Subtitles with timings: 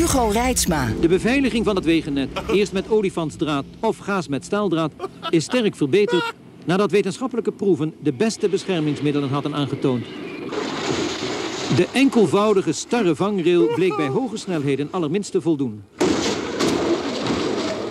[0.00, 0.92] Hugo Reitsma.
[1.00, 4.92] De beveiliging van het wegennet, eerst met olifantsdraad of gaas met staaldraad,
[5.30, 10.04] is sterk verbeterd nadat wetenschappelijke proeven de beste beschermingsmiddelen hadden aangetoond.
[11.76, 15.82] De enkelvoudige starre vangrail bleek bij hoge snelheden allerminst te voldoen.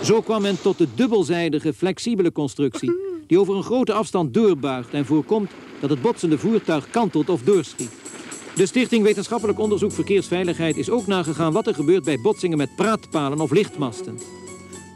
[0.02, 2.92] Zo kwam men tot de dubbelzijdige flexibele constructie
[3.26, 5.50] die over een grote afstand doorbuigt en voorkomt
[5.80, 7.99] dat het botsende voertuig kantelt of doorschiet.
[8.60, 13.40] De Stichting Wetenschappelijk Onderzoek Verkeersveiligheid is ook nagegaan wat er gebeurt bij botsingen met praatpalen
[13.40, 14.18] of lichtmasten.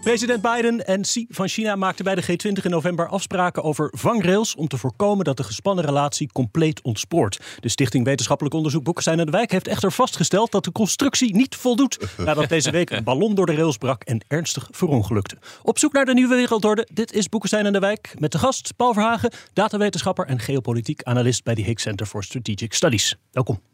[0.04, 4.54] President Biden en Xi van China maakten bij de G20 in november afspraken over vangrails
[4.54, 7.40] om te voorkomen dat de gespannen relatie compleet ontspoort.
[7.60, 11.56] De Stichting Wetenschappelijk Onderzoek Boekestein en de Wijk heeft echter vastgesteld dat de constructie niet
[11.56, 15.36] voldoet nadat deze week een ballon door de rails brak en ernstig verongelukte.
[15.62, 18.76] Op zoek naar de nieuwe wereldorde, dit is Boekestein en de Wijk met de gast
[18.76, 23.16] Paul Verhagen, datawetenschapper en geopolitiek analist bij de Higgs Center for Strategic Studies.
[23.32, 23.73] Welkom.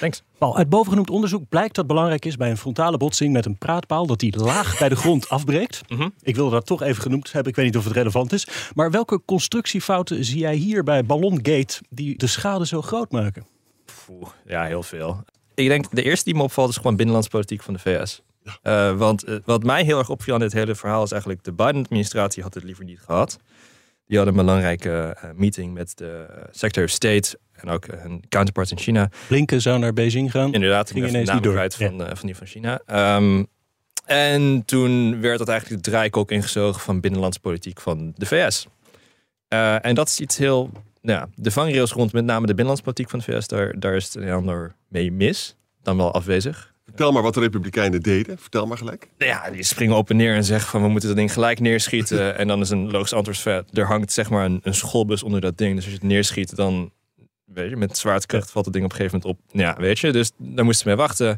[0.00, 0.22] Thanks.
[0.38, 4.06] Paul, uit bovengenoemd onderzoek blijkt dat belangrijk is bij een frontale botsing met een praatpaal
[4.06, 5.80] dat die laag bij de grond afbreekt.
[6.22, 7.50] Ik wilde dat toch even genoemd hebben.
[7.50, 8.48] Ik weet niet of het relevant is.
[8.74, 13.46] Maar welke constructiefouten zie jij hier bij Ballongate die de schade zo groot maken?
[14.10, 15.24] Oeh, ja, heel veel.
[15.54, 18.22] Ik denk de eerste die me opvalt is gewoon binnenlandspolitiek van de VS.
[18.62, 21.52] Uh, want uh, wat mij heel erg opviel aan dit hele verhaal is eigenlijk de
[21.52, 23.38] Biden-administratie had het liever niet gehad.
[24.06, 28.70] Die hadden een belangrijke uh, meeting met de Secretary of State en ook hun counterpart
[28.70, 29.10] in China.
[29.28, 30.52] Blinken zou naar Beijing gaan.
[30.52, 31.68] Inderdaad, ging ineens niet door.
[31.68, 32.16] Van, ja.
[32.16, 32.80] van die van China.
[33.16, 33.46] Um,
[34.10, 38.66] en toen werd dat eigenlijk de draaikok ingezogen van binnenlandspolitiek van de VS.
[39.48, 40.70] Uh, en dat is iets heel.
[41.02, 44.04] Nou ja, de vangrails rond met name de binnenlandspolitiek van de VS, daar, daar is
[44.04, 45.56] het een ander mee mis.
[45.82, 46.74] Dan wel afwezig.
[46.84, 48.38] Vertel maar wat de Republikeinen deden.
[48.38, 49.08] Vertel maar gelijk.
[49.18, 51.60] Nou ja, die springen op en neer en zeggen van we moeten dat ding gelijk
[51.60, 52.36] neerschieten.
[52.38, 55.58] en dan is een logisch antwoord er hangt zeg maar een, een schoolbus onder dat
[55.58, 55.74] ding.
[55.74, 56.92] Dus als je het neerschiet, dan
[57.54, 59.58] weet je, met zwaartekracht valt het ding op een gegeven moment op.
[59.58, 61.36] Ja, weet je, dus daar moesten we mee wachten.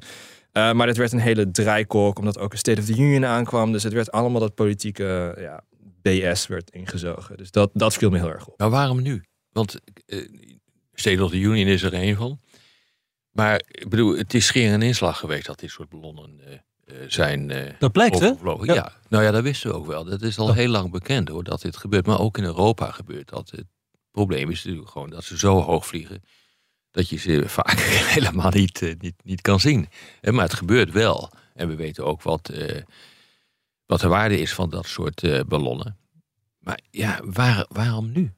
[0.53, 3.73] Uh, maar dit werd een hele draaikolk, omdat ook een State of the Union aankwam.
[3.73, 5.65] Dus het werd allemaal dat politieke ja,
[6.03, 7.37] BS werd ingezogen.
[7.37, 8.59] Dus dat, dat viel me heel erg op.
[8.59, 9.25] Maar waarom nu?
[9.53, 10.29] Want uh,
[10.93, 12.41] State of the Union is er een van.
[13.31, 17.53] Maar ik bedoel, het is scheer en inslag geweest dat dit soort ballonnen uh, zijn.
[17.79, 18.27] dat blijkt, hè?
[18.27, 18.75] Ja.
[18.75, 18.93] ja.
[19.09, 20.05] Nou ja, dat wisten we ook wel.
[20.05, 20.55] Dat is al oh.
[20.55, 22.07] heel lang bekend hoor, dat dit gebeurt.
[22.07, 23.51] Maar ook in Europa gebeurt dat.
[23.51, 23.67] Het
[24.13, 26.23] probleem is natuurlijk gewoon dat ze zo hoog vliegen
[26.93, 27.81] dat je ze vaak
[28.15, 29.89] helemaal niet, uh, niet, niet kan zien.
[30.23, 31.31] Maar het gebeurt wel.
[31.55, 32.81] En we weten ook wat, uh,
[33.87, 35.97] wat de waarde is van dat soort uh, ballonnen.
[36.59, 38.33] Maar ja, waar, waarom nu?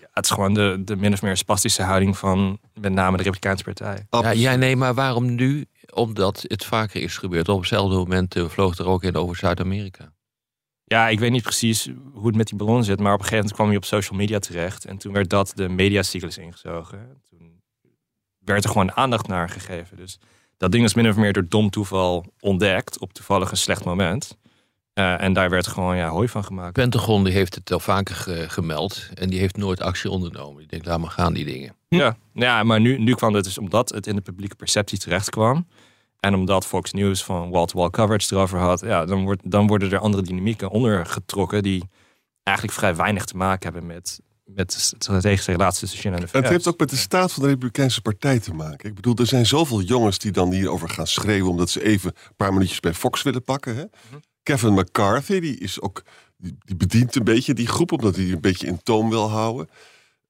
[0.00, 3.22] Ja, het is gewoon de, de min of meer spastische houding van met name de
[3.22, 4.06] Republikeinse Partij.
[4.10, 5.66] Ja, ja, nee, maar waarom nu?
[5.94, 7.48] Omdat het vaker is gebeurd.
[7.48, 10.12] Op hetzelfde moment vloog er ook in over Zuid-Amerika.
[10.88, 13.00] Ja, ik weet niet precies hoe het met die ballon zit.
[13.00, 14.84] Maar op een gegeven moment kwam hij op social media terecht.
[14.84, 17.20] En toen werd dat de mediacyclus ingezogen.
[17.30, 17.62] Toen
[18.38, 19.96] werd er gewoon aandacht naar gegeven.
[19.96, 20.18] Dus
[20.56, 22.98] dat ding is min of meer door dom toeval ontdekt.
[22.98, 24.38] Op toevallig een slecht moment.
[24.94, 26.72] Uh, en daar werd gewoon ja, hooi van gemaakt.
[26.72, 29.08] Pentagon die heeft het al vaker ge gemeld.
[29.14, 30.62] En die heeft nooit actie ondernomen.
[30.62, 31.76] Ik denk, laat maar gaan die dingen.
[31.88, 35.30] Ja, ja maar nu, nu kwam het dus omdat het in de publieke perceptie terecht
[35.30, 35.66] kwam.
[36.20, 39.98] En omdat Fox News van wall-to-wall coverage erover had, ja, dan, wordt, dan worden er
[39.98, 41.88] andere dynamieken ondergetrokken die
[42.42, 46.26] eigenlijk vrij weinig te maken hebben met, met de strategische relatie tussen China en de
[46.26, 46.32] VS.
[46.32, 48.88] Het heeft ook met de staat van de Republikeinse Partij te maken.
[48.88, 52.36] Ik bedoel, er zijn zoveel jongens die dan hierover gaan schreeuwen omdat ze even een
[52.36, 53.76] paar minuutjes bij Fox willen pakken.
[53.76, 53.84] Hè?
[53.84, 54.20] Mm-hmm.
[54.42, 56.02] Kevin McCarthy, die is ook,
[56.36, 59.68] die, die bedient een beetje die groep omdat hij een beetje in toom wil houden.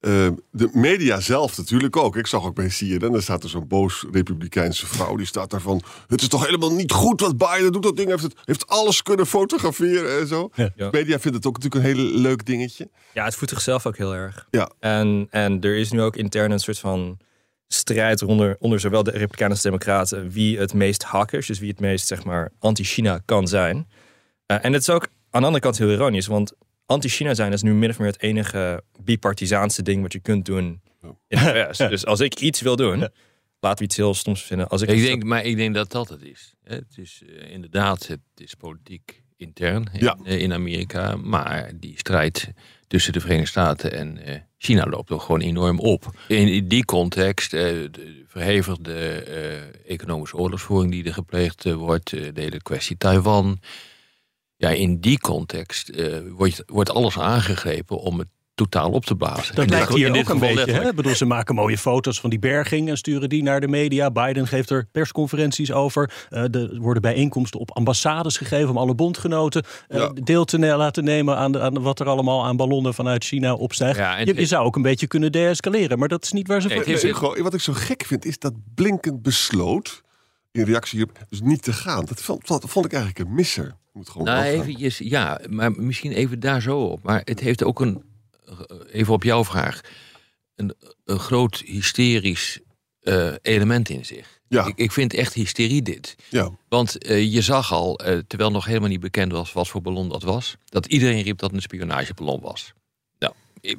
[0.01, 2.17] Uh, de media zelf natuurlijk ook.
[2.17, 5.17] Ik zag ook bij CNN, daar staat er zo'n boos republikeinse vrouw.
[5.17, 7.83] Die staat daar van, het is toch helemaal niet goed wat Biden doet.
[7.83, 10.51] Dat ding heeft, het, heeft alles kunnen fotograferen en zo.
[10.55, 10.71] Ja.
[10.77, 12.91] De media vindt het ook natuurlijk een heel leuk dingetje.
[13.15, 14.47] Ja, het voedt zichzelf ook heel erg.
[14.51, 14.71] Ja.
[14.81, 17.19] En, en er is nu ook intern een soort van
[17.69, 20.31] strijd onder, onder zowel de Republikeinen als de Democraten.
[20.31, 23.77] Wie het meest hackers, dus wie het meest zeg maar anti-China kan zijn.
[23.77, 26.53] Uh, en het is ook aan de andere kant heel ironisch, want
[26.89, 30.81] anti-China zijn is nu min of meer het enige bipartisaanse ding wat je kunt doen
[31.29, 31.79] in de VS.
[31.79, 33.09] dus als ik iets wil doen,
[33.61, 34.69] laten we iets heel stoms vinden.
[34.69, 36.55] Als ik, ik denk, maar ik denk dat dat het is.
[36.65, 40.19] Het is uh, inderdaad, het is politiek intern in, ja.
[40.25, 41.17] uh, in, Amerika.
[41.17, 42.53] Maar die strijd
[42.87, 46.11] tussen de Verenigde Staten en eh, China loopt ook gewoon enorm op.
[46.29, 47.61] In die context, eh,
[47.91, 53.61] de verhevigde eh, economische oorlogsvoering die er gepleegd eh, wordt, eh, de hele kwestie Taiwan.
[54.61, 59.55] Ja, in die context eh, wordt, wordt alles aangegrepen om het totaal op te blazen.
[59.55, 60.73] Dat lijkt hier ook een beetje.
[60.73, 60.95] Hè?
[60.95, 64.11] bedoel, ze maken mooie foto's van die berging en sturen die naar de media.
[64.11, 66.13] Biden geeft er persconferenties over.
[66.29, 70.11] Eh, er worden bijeenkomsten op ambassades gegeven om alle bondgenoten eh, Ja.
[70.23, 73.99] deel te laten nemen aan, de, aan wat er allemaal aan ballonnen vanuit China opstijgt.
[73.99, 76.63] Ja, en- je, je zou ook een beetje kunnen deescaleren, maar dat is niet waar
[76.63, 77.43] ze Nee, voor.
[77.43, 80.03] wat ik zo gek vind, is dat Blinken besloot...
[80.59, 82.05] in reactie hierop, dus niet te gaan.
[82.05, 83.77] Dat vond, dat vond ik eigenlijk een misser.
[83.93, 87.03] Moet gewoon Nou, eventjes, ja, maar misschien even daar zo op.
[87.03, 88.03] Maar het heeft ook een,
[88.91, 89.81] even op jouw vraag,
[90.55, 90.75] een,
[91.05, 92.61] een groot hysterisch
[93.01, 94.41] eh, element in zich.
[94.49, 94.67] Ja.
[94.67, 96.17] Ik, ik vind echt hysterie dit.
[96.29, 96.51] Ja.
[96.69, 100.09] Want eh, je zag al, eh, terwijl nog helemaal niet bekend was wat voor ballon
[100.09, 102.73] dat was, dat iedereen riep dat het een spionageballon was.
[103.19, 103.79] Nou, ik,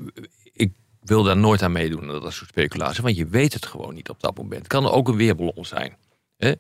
[0.54, 3.94] ik wil daar nooit aan meedoen, dat is soort speculatie, want je weet het gewoon
[3.94, 4.60] niet op dat moment.
[4.60, 5.98] Het kan ook een weerballon zijn.
[6.40, 6.54] Hè?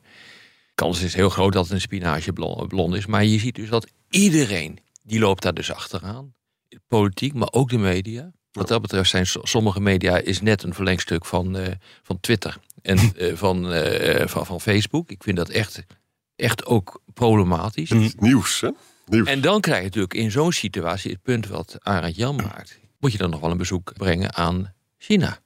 [0.75, 3.05] kans is heel groot dat het een spinazieballon is.
[3.05, 6.33] Maar je ziet dus dat iedereen, die loopt daar dus achteraan.
[6.87, 8.31] Politiek, maar ook de media.
[8.51, 11.73] Wat dat betreft zijn so- sommige media is net een verlengstuk van, eh,
[12.03, 15.09] van Twitter en eh, van, eh, van, van Facebook.
[15.09, 15.83] Ik vind dat echt,
[16.35, 17.91] echt ook problematisch.
[17.91, 18.69] Is nieuws, hè?
[19.05, 19.27] Nieuws.
[19.27, 22.79] En dan krijg je natuurlijk in zo'n situatie het punt wat Arend Jan maakt.
[22.99, 25.39] Moet je dan nog wel een bezoek brengen aan China?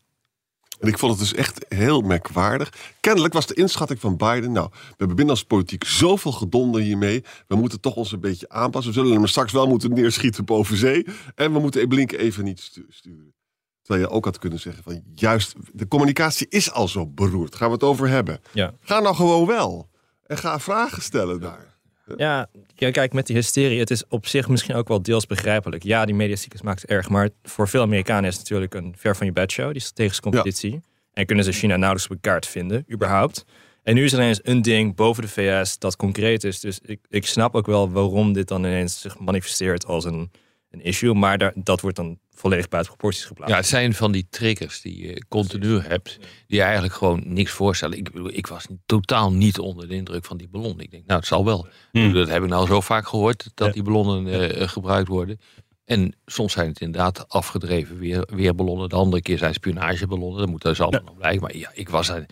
[0.83, 2.73] En ik vond het dus echt heel merkwaardig.
[2.99, 4.51] Kennelijk was de inschatting van Biden...
[4.51, 7.23] nou, we hebben binnenlandse politiek zoveel gedonder hiermee...
[7.47, 8.93] we moeten toch ons een beetje aanpassen.
[8.93, 11.05] We zullen hem straks wel moeten neerschieten boven zee...
[11.35, 13.33] en we moeten Blinken even niet stu- sturen.
[13.81, 15.01] Terwijl je ook had kunnen zeggen van...
[15.15, 17.55] juist, de communicatie is al zo beroerd.
[17.55, 18.41] Gaan we het over hebben.
[18.51, 18.73] Ja.
[18.79, 19.89] Ga nou gewoon wel.
[20.25, 21.72] En ga vragen stellen daar.
[22.17, 25.83] Ja, ja, kijk, met die hysterie, het is op zich misschien ook wel deels begrijpelijk.
[25.83, 29.15] Ja, die mediacyclus maakt het erg, maar voor veel Amerikanen is het natuurlijk een ver
[29.15, 30.81] van je bed show, die strategische competitie.
[31.13, 33.45] En kunnen ze China nauwelijks op kaart vinden, überhaupt.
[33.83, 36.59] En nu is er ineens een ding boven de VS dat concreet is.
[36.59, 40.31] Dus ik, ik snap ook wel waarom dit dan ineens zich manifesteert als een,
[40.73, 41.13] een issue.
[41.13, 43.53] Maar daar, dat wordt dan volledig buiten proporties geplaatst.
[43.53, 47.97] Ja, het zijn van die triggers die je continu hebt, die eigenlijk gewoon niks voorstellen.
[47.97, 50.79] Ik bedoel, ik was totaal niet onder de indruk van die ballon.
[50.79, 51.67] Ik denk, nou, het zal wel.
[51.91, 53.73] Bedoel, Dat heb ik nou zo vaak gehoord, dat Ja.
[53.73, 55.39] die ballonnen eh, gebruikt worden.
[55.85, 58.89] En soms zijn het inderdaad afgedreven weer, weerballonnen.
[58.89, 60.39] De andere keer zijn spionageballonnen.
[60.39, 61.41] Dat moet dus allemaal nog blijken.
[61.41, 62.25] Maar ja, ik was er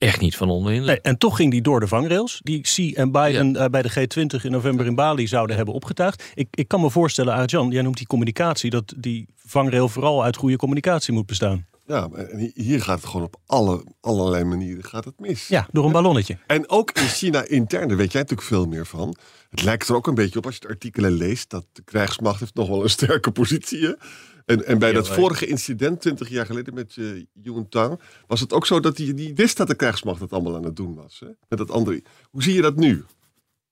[0.00, 0.94] echt niet van onder de indruk.
[0.94, 2.40] Nee, en toch ging die door de vangrails.
[2.42, 6.24] Die Xi en Biden eh, bij de G20 in november in Bali zouden hebben opgetuigd.
[6.34, 8.70] Ik, ik kan me voorstellen, Arjan, jij noemt die communicatie...
[8.70, 11.66] dat die vangrail vooral uit goede communicatie moet bestaan.
[11.86, 15.48] Ja, en hier gaat het gewoon op alle, allerlei manieren gaat het mis.
[15.48, 16.38] Ja, door een ballonnetje.
[16.46, 19.16] En ook in China intern, daar weet jij natuurlijk veel meer van.
[19.50, 21.50] Het lijkt er ook een beetje op als je de artikelen leest...
[21.50, 23.86] dat de krijgsmacht heeft nog wel een sterke positie.
[23.86, 23.92] Hè?
[24.50, 28.00] En, en bij dat vorige incident, 20 jaar geleden met uh, Yun Tang...
[28.26, 30.76] was het ook zo dat hij die wist dat de krijgsmacht het allemaal aan het
[30.76, 31.20] doen was.
[31.20, 31.26] Hè?
[31.48, 32.02] Met dat andere.
[32.30, 33.04] Hoe zie je dat nu?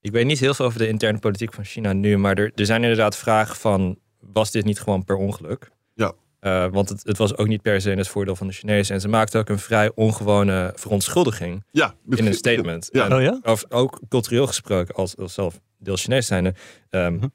[0.01, 2.65] Ik weet niet heel veel over de interne politiek van China nu, maar er, er
[2.65, 5.71] zijn inderdaad vragen van, was dit niet gewoon per ongeluk?
[5.93, 6.13] Ja.
[6.41, 8.95] Uh, want het, het, was ook niet per se in het voordeel van de Chinezen.
[8.95, 12.89] En ze maakten ook een vrij ongewone verontschuldiging ja, in een statement.
[12.91, 13.05] Ja.
[13.05, 13.39] En Oh ja?
[13.43, 16.53] Of, ook cultureel gesproken, als, als zelf deels Chinees zijnde.
[16.89, 17.31] Um.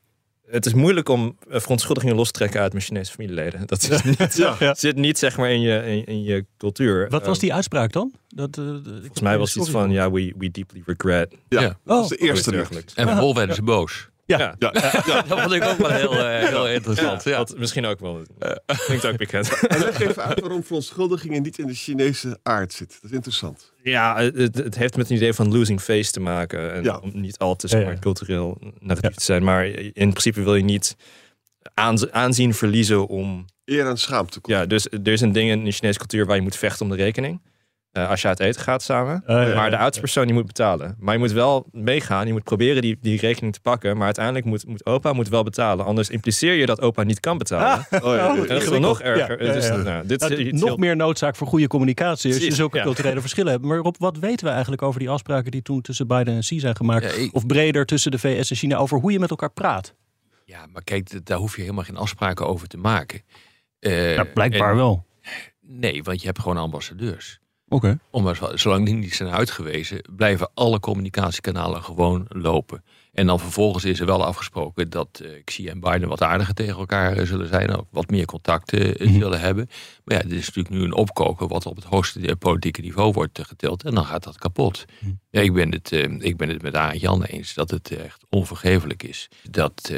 [0.46, 3.67] Het is moeilijk om verontschuldigingen los te trekken uit mijn Chinese familieleden.
[3.67, 4.56] Dat is niet, ja.
[4.58, 4.75] ja.
[4.75, 7.08] zit niet zeg maar in je, in, in je cultuur.
[7.11, 8.12] Wat was die uitspraak dan?
[8.29, 11.35] Dat, uh, volgens mij was het iets van, ja, we, we deeply regret.
[11.49, 11.79] Ja, ja.
[11.84, 12.94] dat is de eerste dergelijks.
[12.94, 14.08] En vervolgens werden ze boos.
[14.26, 14.38] Ja.
[14.38, 14.54] Ja.
[14.58, 14.72] Ja.
[15.06, 15.22] ja.
[15.22, 17.24] dat vond ik ook wel heel, uh, heel interessant.
[17.24, 17.36] Ja.
[17.36, 18.22] Dat misschien ook wel.
[18.86, 19.48] Klinkt ook bekend.
[19.69, 22.93] En leg even uit waarom verontschuldigingen niet in de Chinese aard zit.
[23.00, 23.72] Dat is interessant.
[23.82, 26.72] Ja, het, het heeft met een idee van losing face te maken.
[26.74, 26.96] En Ja.
[26.98, 29.44] om niet al te zeg maar, cultureel negatief te zijn.
[29.44, 30.96] Maar in principe wil je niet
[31.74, 33.44] aanz- aanzien verliezen om...
[33.64, 34.38] Eer en schaamte.
[34.43, 36.90] Ja, dus er is een ding in de Chinese cultuur waar je moet vechten om
[36.96, 37.40] de rekening.
[37.96, 39.22] Uh, als je uit eten gaat samen.
[39.27, 39.82] Oh, ja, maar de ja.
[39.82, 40.96] oudste persoon die moet betalen.
[40.98, 42.27] Maar je moet wel meegaan.
[42.27, 43.96] Je moet proberen die, die rekening te pakken.
[43.96, 45.84] Maar uiteindelijk moet, moet opa moet wel betalen.
[45.84, 47.86] Anders impliceer je dat opa niet kan betalen.
[47.91, 48.29] Oh, ja.
[48.36, 49.44] En dat is nog erger.
[49.44, 52.77] Ja, Dus, nou, dit Nou, nog heel- meer noodzaak voor goede communicatie als je zulke
[52.77, 52.82] ja.
[52.82, 53.65] culturele verschillen hebt.
[53.65, 56.60] Maar Rob, wat weten we eigenlijk over die afspraken die toen tussen Biden en Xi
[56.60, 57.05] zijn gemaakt?
[57.05, 59.94] Ja, ik- Of breder tussen de VS en China over hoe je met elkaar praat?
[60.44, 63.22] Ja, maar kijk, daar hoef je helemaal geen afspraken over te maken.
[63.81, 65.06] Eh, Ja, blijkbaar en- wel.
[65.60, 67.39] Nee, want je hebt gewoon ambassadeurs.
[67.68, 67.98] Oké.
[68.10, 72.84] Omdat, zolang die niet zijn uitgewezen, blijven alle communicatiekanalen gewoon lopen.
[73.12, 76.78] En dan vervolgens is er wel afgesproken dat uh, Xi en Biden wat aardiger tegen
[76.78, 77.76] elkaar uh, zullen zijn.
[77.76, 79.68] Ook wat meer contacten uh, zullen hebben.
[80.04, 83.40] Maar ja, dit is natuurlijk nu een opkoken wat op het hoogste politieke niveau wordt
[83.42, 83.84] getild.
[83.84, 84.84] En dan gaat dat kapot.
[85.30, 89.02] Ja, ik, ben het, ik ben het met Arend Jan eens dat het echt onvergeeflijk
[89.02, 89.28] is.
[89.50, 89.92] Dat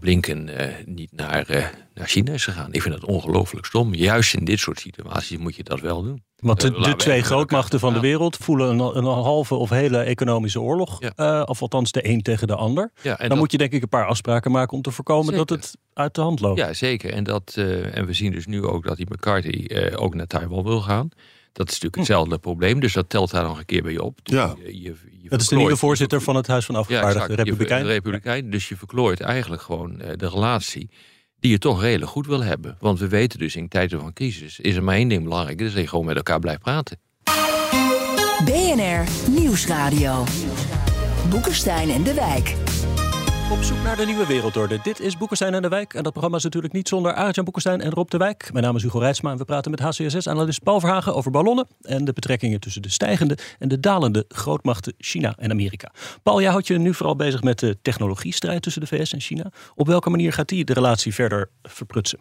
[0.00, 0.50] Blinken
[0.84, 2.72] niet naar, naar China is gegaan.
[2.72, 3.94] Ik vind dat ongelooflijk stom.
[3.94, 6.22] Juist in dit soort situaties moet je dat wel doen.
[6.40, 10.60] Want de, de twee grootmachten van de wereld voelen een, een, halve of hele economische
[10.60, 10.98] oorlog.
[11.16, 11.42] Ja.
[11.42, 12.92] of althans de een tegen de ander.
[13.02, 15.48] Ja, en dan moet je denk ik een paar afspraken maken om te voorkomen dat
[15.48, 16.58] het uit de hand loopt.
[16.58, 17.12] Ja, zeker.
[17.12, 20.26] En, dat, uh, en we zien dus nu ook dat die McCarthy uh, ook naar
[20.26, 21.08] Taiwan wil gaan.
[21.52, 22.40] Dat is natuurlijk hetzelfde hm.
[22.40, 24.18] probleem, dus dat telt daar nog een keer bij je op.
[24.22, 24.54] Dus ja.
[24.64, 27.82] Je, je, je dat is de nieuwe voorzitter van het Huis van Afgevaardigden, ja, Republikein.
[27.82, 30.90] De Republikein, dus je verklooit eigenlijk gewoon uh, de relatie
[31.40, 32.76] die je toch redelijk goed wil hebben.
[32.80, 35.72] Want we weten dus in tijden van crisis is er maar één ding belangrijk, dat
[35.72, 36.98] dat je gewoon met elkaar blijft praten.
[38.44, 40.24] BNR Nieuwsradio.
[41.28, 42.54] Boekenstein en de Wijk.
[43.50, 44.80] Op zoek naar de nieuwe wereldorde.
[44.82, 45.94] Dit is Boekenstein en de Wijk.
[45.94, 48.52] En dat programma is natuurlijk niet zonder Arjan Boekenstein en Rob de Wijk.
[48.52, 51.66] Mijn naam is Hugo Reitsma en we praten met HCSS-analyst Paul Verhagen over ballonnen...
[51.82, 55.92] en de betrekkingen tussen de stijgende en de dalende grootmachten China en Amerika.
[56.22, 59.52] Paul, jij houdt je nu vooral bezig met de technologiestrijd tussen de VS en China.
[59.74, 62.18] Op welke manier gaat die de relatie verder verprutsen?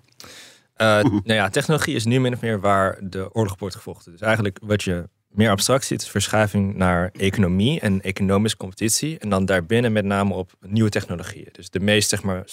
[0.78, 4.12] Uh, nou ja, technologie is nu min of meer waar de oorlog wordt gevochten.
[4.12, 9.20] Dus eigenlijk wat je meer abstract ziet, is verschuiving naar economie en economische competitie.
[9.20, 11.50] En dan daarbinnen met name op nieuwe technologieën.
[11.52, 12.44] Dus de meest zeg maar,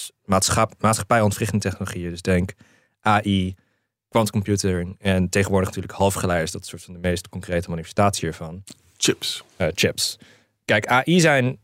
[1.61, 2.11] technologieën.
[2.11, 2.52] Dus denk
[3.00, 3.54] AI,
[4.09, 6.50] quantumcomputer en tegenwoordig natuurlijk halfgeleiders.
[6.50, 8.62] Dat is soort van de meest concrete manifestatie hiervan.
[8.97, 9.45] Chips.
[9.59, 10.18] Uh, chips.
[10.64, 11.59] Kijk, AI zijn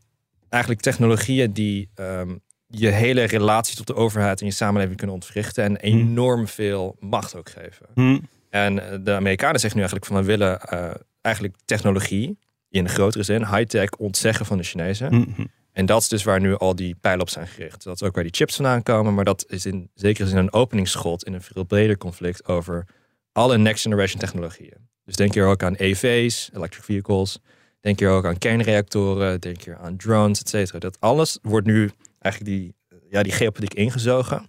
[0.49, 5.65] eigenlijk technologieën die um, je hele relatie tot de overheid en je samenleving kunnen ontwrichten.
[5.65, 7.87] En enorm veel macht ook geven.
[7.95, 8.29] Hmm.
[8.53, 10.91] En eh, de Amerikanen zeggen nu eigenlijk van we willen uh,
[11.21, 15.15] eigenlijk technologie in de grotere zin, high-tech, ontzeggen van de Chinezen.
[15.15, 15.45] Mhm.
[15.73, 17.85] En dat is dus waar nu al die pijlen op zijn gericht.
[17.85, 20.53] Dat is ook waar die chips vandaan komen, maar dat is in zekere zin een
[20.53, 22.87] openingsschot in een veel breder conflict over
[23.33, 24.89] alle next generation technologieën.
[25.05, 27.39] Dus denk hier ook aan EV's, electric vehicles.
[27.81, 29.41] Denk hier ook aan kernreactoren.
[29.41, 30.79] Denk hier aan drones, et cetera.
[30.79, 32.75] Dat alles wordt nu eigenlijk die,
[33.09, 34.49] ja, die geopolitiek ingezogen.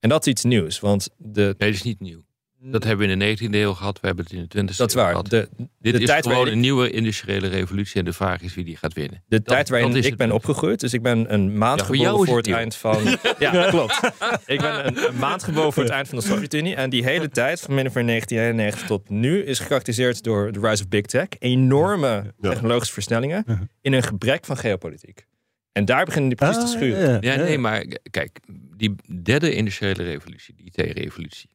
[0.00, 1.42] En dat is iets nieuws, want de...
[1.42, 2.26] Nee, dat is niet nieuw.
[2.60, 4.88] Dat hebben we in de 19e eeuw gehad, we hebben het in de 20e dat
[4.88, 5.10] is waar.
[5.10, 5.30] gehad.
[5.30, 5.48] De,
[5.80, 8.64] Dit de is tijd gewoon waarin een nieuwe industriële revolutie en de vraag is wie
[8.64, 9.22] die gaat winnen.
[9.26, 12.36] De Dat- tijd waarin ik ben opgegroeid, dus ik ben een maand Ja, voor geboren
[12.36, 13.02] het eind van.
[13.38, 14.00] Ja, klopt.
[14.46, 16.74] Ik ben een, een maand geboren voor het eind van de Sovjet-Unie.
[16.74, 20.60] En die hele tijd, van min of meer 1991 tot nu, is gekarakteriseerd door de
[20.60, 21.26] rise of big tech.
[21.38, 22.50] Enorme Ja.
[22.50, 25.26] technologische versnellingen in een gebrek van geopolitiek.
[25.72, 27.18] En daar beginnen die precies te Ah, schuren.
[27.20, 28.38] Ja, nee, maar kijk,
[28.76, 31.50] die derde industriële revolutie, die IT-revolutie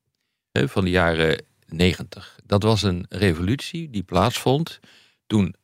[0.54, 4.80] van de jaren 90, dat was een revolutie die plaatsvond
[5.28, 5.56] toen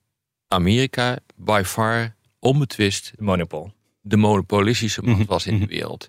[0.48, 3.72] Amerika by far onbetwist De monopol.
[4.01, 5.74] de monopolistische macht Mhm, was in de mhm.
[5.74, 6.08] wereld.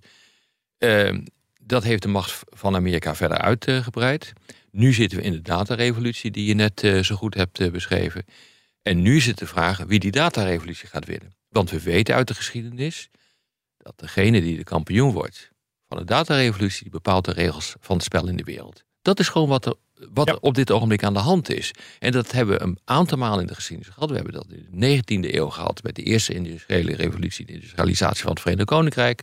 [0.78, 1.20] Ehm,
[1.60, 4.32] dat heeft de macht van Amerika verder uitgebreid.
[4.70, 8.24] Nu zitten we in de datarevolutie die je net eh, zo goed hebt eh, beschreven.
[8.82, 11.32] En nu is het de vraag wie die datarevolutie gaat winnen.
[11.48, 13.08] Want we weten uit de geschiedenis
[13.76, 15.49] dat degene die de kampioen wordt
[15.90, 18.84] van de datarevolutie, die bepaalt de regels van het spel in de wereld.
[19.02, 19.74] Dat is gewoon wat er,
[20.12, 20.32] wat Ja.
[20.32, 21.70] er op dit ogenblik aan de hand is.
[21.98, 24.08] En dat hebben we een aantal malen in de geschiedenis gehad.
[24.08, 24.86] We hebben dat in de
[25.28, 29.22] 19e eeuw gehad met de eerste industriële revolutie, de industrialisatie van het Verenigd Koninkrijk.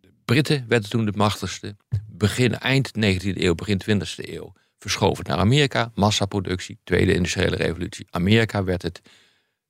[0.00, 1.76] De Britten werden toen de machtigste.
[2.08, 5.90] Begin, eind 19e eeuw, begin 20e eeuw verschoven naar Amerika.
[5.94, 8.06] Massaproductie, tweede industriële revolutie.
[8.10, 9.00] Amerika werd het.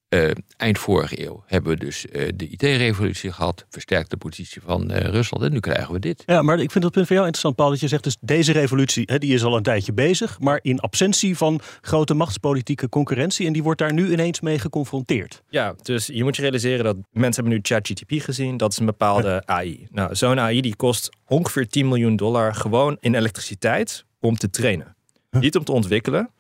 [0.08, 3.66] Eh, eind vorige eeuw hebben we dus eh, de IT-revolutie gehad.
[3.70, 5.44] Versterkte positie van eh, Rusland.
[5.44, 6.23] En nu krijgen we dit.
[6.26, 7.70] Ja, maar ik vind dat punt van jou interessant, Paul.
[7.70, 10.40] Dat je zegt, dus deze revolutie hè, die is al een tijdje bezig.
[10.40, 13.46] Maar in absentie van grote machtspolitieke concurrentie.
[13.46, 15.42] En die wordt daar nu ineens mee geconfronteerd.
[15.49, 18.56] Ja, dus je moet je realiseren dat mensen hebben nu ChatGTP gezien.
[18.56, 19.87] Dat is een bepaalde AI.
[19.90, 24.96] Nou, zo'n AI die kost ongeveer 10 miljoen dollar gewoon in elektriciteit om te trainen.
[25.30, 26.30] Niet om te ontwikkelen,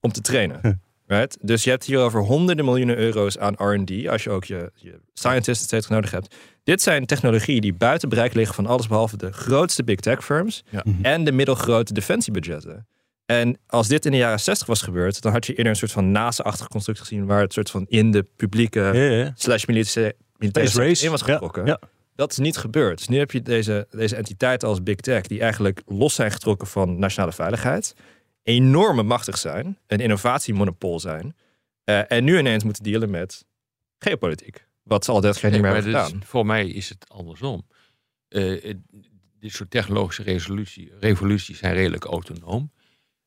[0.00, 0.80] om te trainen.
[1.06, 1.36] Right?
[1.40, 5.00] Dus je hebt hier over honderden miljoenen euro's aan R&D, als je ook je, je
[5.14, 6.34] scientists et cetera nodig hebt.
[6.64, 10.64] Dit zijn technologieën die buiten bereik liggen van alles behalve de grootste big tech firms
[10.70, 10.84] Ja.
[11.02, 12.86] en de middelgrote defensiebudgetten.
[13.26, 15.92] En als dit in de jaren 60 was gebeurd, dan had je eerder een soort
[15.92, 19.32] van NASA-achtige construct gezien waar het soort van in de publieke Ja, ja.
[19.34, 20.14] slash militaire,
[20.72, 21.04] race.
[21.04, 21.66] in was Ja, getrokken.
[21.66, 21.78] ja.
[22.16, 22.98] Dat is niet gebeurd.
[22.98, 26.66] Dus nu heb je deze, deze entiteiten als Big Tech, die eigenlijk los zijn getrokken
[26.66, 27.94] van nationale veiligheid,
[28.44, 31.36] enorme machtig zijn, een innovatiemonopool zijn,
[31.84, 33.44] eh, en nu ineens moeten dealen met
[33.98, 34.66] geopolitiek.
[34.82, 36.24] Wat ze al 30 jaar niet meer hebben is- gedaan.
[36.24, 37.66] voor mij is het andersom.
[38.28, 38.74] Eh,
[39.40, 42.72] dit soort technologische resolutie, revoluties zijn redelijk autonoom.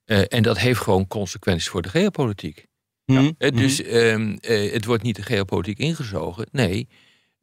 [0.05, 2.65] Eh, en dat heeft gewoon consequenties voor de geopolitiek.
[3.05, 3.31] Mhm.
[3.37, 6.47] Eh, dus ehm, eh, het wordt niet de geopolitiek ingezogen.
[6.51, 6.87] Nee,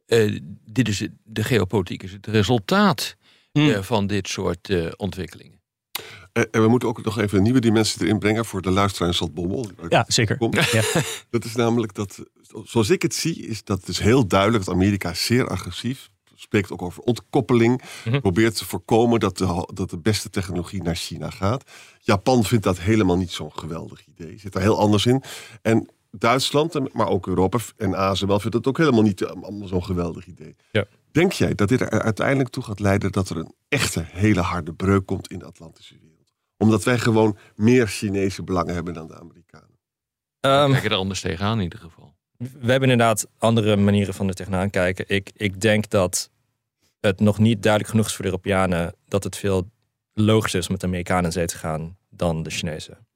[0.05, 0.39] eh,
[0.71, 3.15] dit is het- de geopolitiek is het resultaat
[3.51, 5.54] eh, van dit soort eh, ontwikkelingen.
[6.35, 9.07] Eh, En we moeten ook nog even een nieuwe dimensie erin brengen voor de luisteraar
[9.07, 9.69] in Zaltbommel.
[9.89, 10.37] Ja, zeker.
[10.71, 10.83] Ja.
[11.29, 12.23] Dat is namelijk dat,
[12.63, 16.09] zoals ik het zie, is dat het is heel duidelijk dat Amerika zeer agressief.
[16.35, 17.81] Spreekt ook over ontkoppeling.
[18.05, 18.19] Mhm.
[18.19, 21.71] Probeert te voorkomen dat de, dat de beste technologie naar China gaat.
[21.99, 24.39] Japan vindt dat helemaal niet zo'n geweldig idee.
[24.39, 25.23] Zit daar heel anders in.
[25.61, 29.31] En Duitsland, maar ook Europa en Azië wel, vindt het ook helemaal niet eh,
[29.63, 30.55] zo'n geweldig idee.
[30.71, 30.85] Ja.
[31.11, 34.73] Denk jij dat dit er uiteindelijk toe gaat leiden dat er een echte hele harde
[34.73, 35.95] breuk komt in de Atlantische?
[36.57, 39.79] Omdat wij gewoon meer Chinese belangen hebben dan de Amerikanen.
[40.39, 42.15] Ehm, Kijk er anders tegenaan in ieder geval.
[42.37, 45.05] we hebben inderdaad andere manieren van er tegenaan kijken.
[45.07, 46.29] Ik, ik denk dat
[46.99, 49.69] het nog niet duidelijk genoeg is voor de Europeanen dat het veel
[50.13, 53.07] logischer is om met de Amerikanen in zee te gaan dan de Chinezen.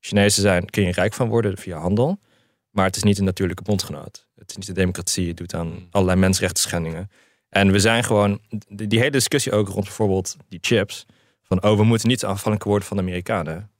[0.00, 2.18] Chinezen zijn, kun je rijk van worden via handel,
[2.70, 4.26] maar het is niet een natuurlijke bondgenoot.
[4.34, 7.10] Het is niet de democratie, het doet aan allerlei mensenrechten schendingen.
[7.48, 11.06] En we zijn gewoon, die, die hele discussie ook rond bijvoorbeeld die chips,
[11.48, 13.70] van oh, we moeten niet afhankelijk worden van de Amerikanen.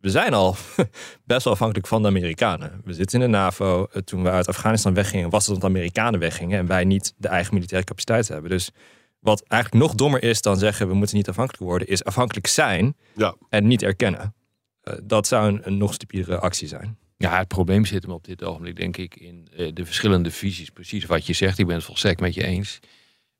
[0.00, 0.56] We zijn al
[1.24, 2.80] best wel afhankelijk van de Amerikanen.
[2.84, 3.86] We zitten in de NAVO.
[3.92, 7.14] Eh, Toen we uit Afghanistan weggingen, was het omdat de Amerikanen weggingen en wij niet
[7.16, 8.50] de eigen militaire capaciteit hebben.
[8.50, 8.70] Dus
[9.18, 12.96] wat eigenlijk nog dommer is dan zeggen we moeten niet afhankelijk worden, is afhankelijk zijn
[13.14, 14.34] Ja, en niet erkennen.
[14.80, 16.98] Eh, dat zou een, een nog stupidere actie zijn.
[17.16, 20.70] Ja, het probleem zit hem op dit ogenblik, denk ik, in eh, de verschillende visies.
[20.70, 22.78] Precies wat je zegt, ik ben het volstrekt met je eens.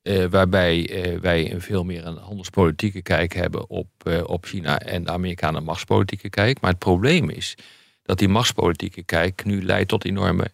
[0.06, 4.78] Eh, waarbij eh, wij een veel meer een handelspolitieke kijk hebben op, eh, op China
[4.78, 6.60] en de Amerikanen machtspolitieke kijk.
[6.60, 7.54] Maar het probleem is
[8.02, 10.50] dat die machtspolitieke kijk nu leidt tot enorme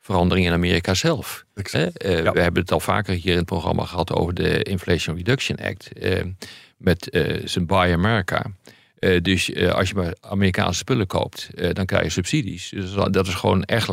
[0.00, 1.44] veranderingen in Amerika zelf.
[1.54, 1.86] Hè?
[1.92, 5.90] We hebben het al vaker hier in het programma gehad over de Inflation Reduction Act.
[6.76, 7.08] met
[7.44, 8.50] zijn Buy America.
[9.22, 12.68] Dus als je maar Amerikaanse spullen koopt, dan krijg je subsidies.
[12.68, 13.88] Dus dat is gewoon echt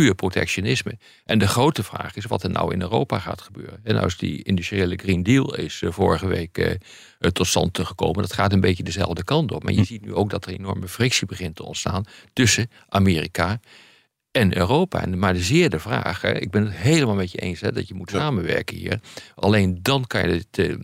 [0.00, 0.98] puur protectionisme.
[1.24, 3.80] En de grote vraag is wat er nou in Europa gaat gebeuren.
[3.82, 6.78] En is die industriële Green Deal is eh, vorige week eh, eh,
[7.18, 8.22] tot stand gekomen.
[8.22, 9.62] Dat gaat een beetje dezelfde kant op.
[9.62, 13.60] Maar je ziet nu ook dat er enorme frictie begint te ontstaan tussen Amerika
[14.30, 15.02] en Europa.
[15.02, 17.88] En maar zeer de vraag, hè, ik ben het helemaal met je eens hè, dat
[17.88, 19.00] je moet samenwerken hier.
[19.34, 20.74] Alleen dan kan je eh,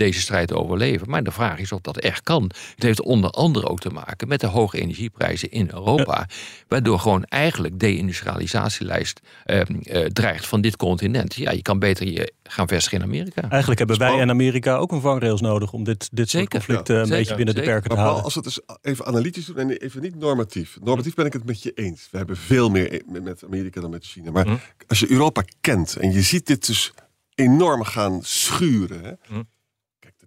[0.00, 1.10] deze strijd overleven.
[1.10, 2.50] Maar de vraag is of dat echt kan.
[2.74, 6.28] Het heeft onder andere ook te maken met de hoge energieprijzen in Europa.
[6.68, 11.34] Waardoor gewoon eigenlijk de industrialisatielijst eh, eh, dreigt van dit continent.
[11.34, 13.48] Ja, je kan beter je gaan vestigen in Amerika.
[13.50, 16.58] Eigenlijk hebben wij en Amerika ook een vangrails nodig om dit, dit soort Zeker.
[16.58, 17.22] conflicten Ja, een zeker.
[17.22, 18.24] beetje binnen de perken te Maar houden.
[18.24, 20.78] als we het dus even analytisch doen en even niet normatief.
[20.82, 22.08] Normatief ben ik het met je eens.
[22.10, 24.30] We hebben veel meer met- met Amerika dan met China.
[24.30, 24.56] Maar Hm.
[24.88, 26.92] als je Europa kent en je ziet dit dus
[27.34, 29.04] enorm gaan schuren.
[29.04, 29.12] Hè?
[29.26, 29.42] Hm.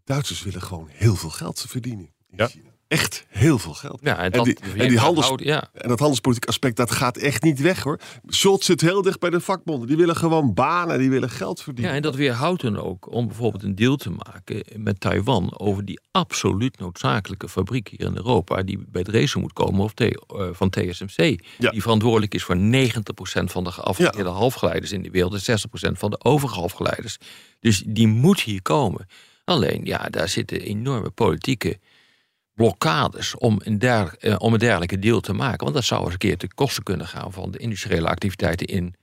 [0.04, 2.48] Duitsers willen gewoon heel veel geld verdienen in Ja.
[2.48, 2.72] China.
[2.88, 4.00] Echt heel veel geld.
[4.04, 7.18] Ja, en, En dat, die- en die handels- ja, En dat handelspolitiek aspect, dat gaat
[7.18, 8.00] echt niet weg hoor.
[8.28, 9.88] Scholz zit heel dicht bij de vakbonden.
[9.88, 11.92] Die willen gewoon banen, die willen geld verdienen.
[11.92, 15.86] Ja, en dat weerhoudt hen ook om bijvoorbeeld een deal te maken met Taiwan over
[15.86, 20.10] die absoluut noodzakelijke fabriek hier in Europa, die bij Dresden moet komen of eh,
[20.52, 21.70] van TSMC, Ja.
[21.72, 26.10] die verantwoordelijk is voor 90% van de geavanceerde halfgeleiders in de wereld en 60% van
[26.12, 27.18] de overige halfgeleiders.
[27.60, 29.08] Dus die moet hier komen.
[29.44, 31.80] Alleen, ja, daar zitten enorme politieke
[32.54, 35.64] blokkades om een, der, eh, om een dergelijke deal te maken.
[35.64, 38.96] Want dat zou eens een keer ten koste kunnen gaan van de industriële activiteiten in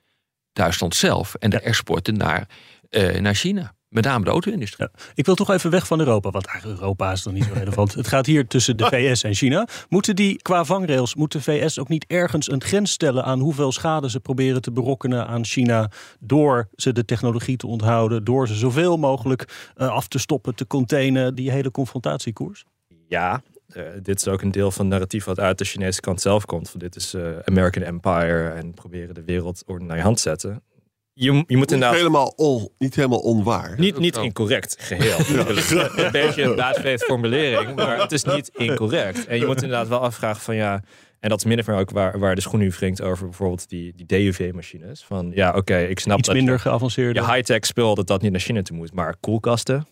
[0.53, 2.49] Duitsland zelf en de exporten naar,
[2.89, 3.75] eh, naar China.
[3.91, 4.89] Met name de auto-industrie.
[4.93, 5.03] Ja.
[5.15, 7.95] Ik wil toch even weg van Europa, want eigenlijk Europa is dan niet zo relevant.
[7.95, 9.69] Het gaat hier tussen de VS en China.
[9.89, 13.73] Moeten die qua vangrails, moet de VS ook niet ergens een grens stellen aan hoeveel
[13.73, 18.55] schade ze proberen te berokkenen aan China door ze de technologie te onthouden, door ze
[18.55, 22.65] zoveel mogelijk eh, af te stoppen, te containen, die hele confrontatiekoers?
[23.09, 26.21] Ja, eh, dit is ook een deel van het narratief wat uit de Chinese kant
[26.21, 26.71] zelf komt.
[26.71, 30.63] Van dit is eh, American Empire en proberen de wereldorde naar je hand te zetten.
[31.23, 33.75] Je, je moet niet, inderdaad helemaal on, niet helemaal onwaar.
[33.79, 35.19] Niet, niet incorrect, geheel.
[36.05, 39.27] Een beetje een baatveet formulering, maar het is niet incorrect.
[39.27, 40.83] En je moet inderdaad wel afvragen van ja,
[41.21, 43.69] en dat is min of meer ook waar, waar de schoen nu wringt over bijvoorbeeld
[43.69, 45.05] die, die DUV-machines.
[45.05, 47.21] Van ja, oké, ik snap Iets dat je- minder geavanceerde.
[47.21, 49.87] je high-tech spul dat dat niet naar China toe moet, maar koelkasten,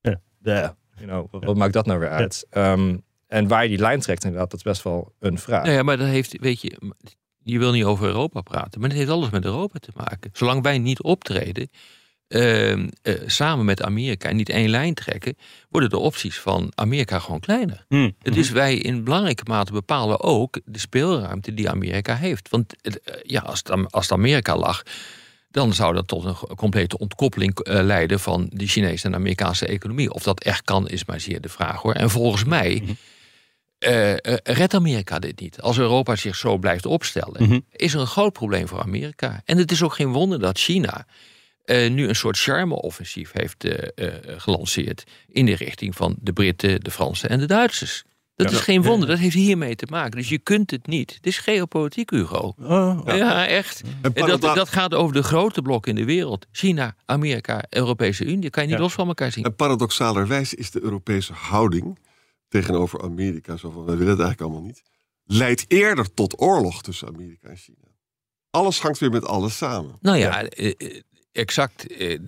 [0.00, 0.20] Ja.
[0.42, 2.46] yeah, you know, wat, wat maakt dat nou weer uit?
[2.50, 5.62] Ehm, en waar je die lijn trekt inderdaad, dat is best wel een vraag.
[5.64, 6.92] Nou ja, maar dat heeft, weet je,
[7.46, 10.30] je wil niet over Europa praten, maar het heeft alles met Europa te maken.
[10.32, 11.70] Zolang wij niet optreden,
[12.28, 15.36] ehm, eh, samen met Amerika en niet één lijn trekken,
[15.68, 17.84] worden de opties van Amerika gewoon kleiner.
[17.88, 18.10] Hm.
[18.22, 22.48] Dus wij in belangrijke mate bepalen ook de speelruimte die Amerika heeft.
[22.48, 24.82] Want het, eh, ja, als het, als het Amerika lag,
[25.50, 30.12] dan zou dat tot een complete ontkoppeling eh, leiden van de Chinese en Amerikaanse economie.
[30.12, 31.92] Of dat echt kan, is maar zeer de vraag hoor.
[31.92, 32.94] En volgens mij eh,
[33.86, 35.60] eh, redt Amerika dit niet.
[35.60, 37.60] Als Europa zich zo blijft opstellen, Mhm.
[37.70, 39.42] is er een groot probleem voor Amerika.
[39.44, 41.06] En het is ook geen wonder dat China
[41.64, 45.04] eh, nu een soort charme-offensief heeft eh, eh, gelanceerd.
[45.28, 48.02] in de richting van de Britten, de Fransen en de Duitsers.
[48.36, 50.10] Dat is geen wonder, dat heeft hiermee te maken.
[50.18, 51.14] Dus je kunt het niet.
[51.14, 52.54] Het is geopolitiek, Hugo.
[52.62, 53.82] Oh, Ja, echt.
[54.14, 56.46] En dat, dat gaat over de grote blokken in de wereld.
[56.52, 58.40] China, Amerika, Europese Unie.
[58.40, 58.82] Dat kan je niet Ja.
[58.84, 59.44] los van elkaar zien.
[59.44, 61.98] En paradoxalerwijs is de Europese houding
[62.48, 64.82] tegenover Amerika, zo van wij willen het eigenlijk allemaal niet,
[65.24, 67.76] leidt eerder tot oorlog tussen Amerika en China.
[68.50, 69.96] Alles hangt weer met alles samen.
[70.00, 71.00] Nou ja, eh, eh,
[71.32, 71.86] exact.
[71.86, 72.18] eh,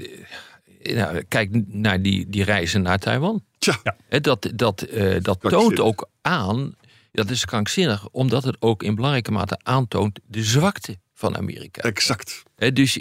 [0.83, 3.45] nou, kijk naar die, die reizen naar Taiwan.
[3.59, 6.75] Tja, Hè, Dat, dat, eh, dat toont ook aan,
[7.13, 11.83] dat is krankzinnig, omdat het ook in belangrijke mate aantoont de zwakte van Amerika.
[11.83, 12.43] exact.
[12.57, 12.93] Hè, dus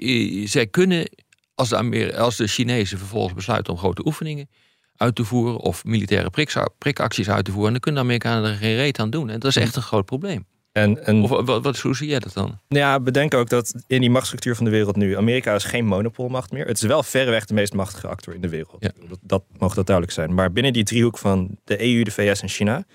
[0.51, 1.09] zij kunnen,
[1.55, 4.49] als de, Amer- als de Chinezen vervolgens besluiten om grote oefeningen
[4.97, 6.29] uit te voeren of militaire
[6.77, 9.29] prikacties uit te voeren, dan kunnen de Amerikanen er geen reet aan doen.
[9.29, 10.45] En dat is echt een groot probleem.
[10.71, 12.45] En, en Of wat, wat, hoe zie jij dat dan?
[12.67, 15.17] Nou ja, bedenk ook dat in die machtsstructuur van de wereld nu...
[15.17, 16.65] Amerika is geen monopolmacht meer.
[16.65, 18.77] Het is wel verreweg de meest machtige actor in de wereld.
[18.79, 18.91] Ja.
[19.09, 20.33] Dat, dat mag dat duidelijk zijn.
[20.33, 22.85] Maar binnen die driehoek van de EU, de VS en China...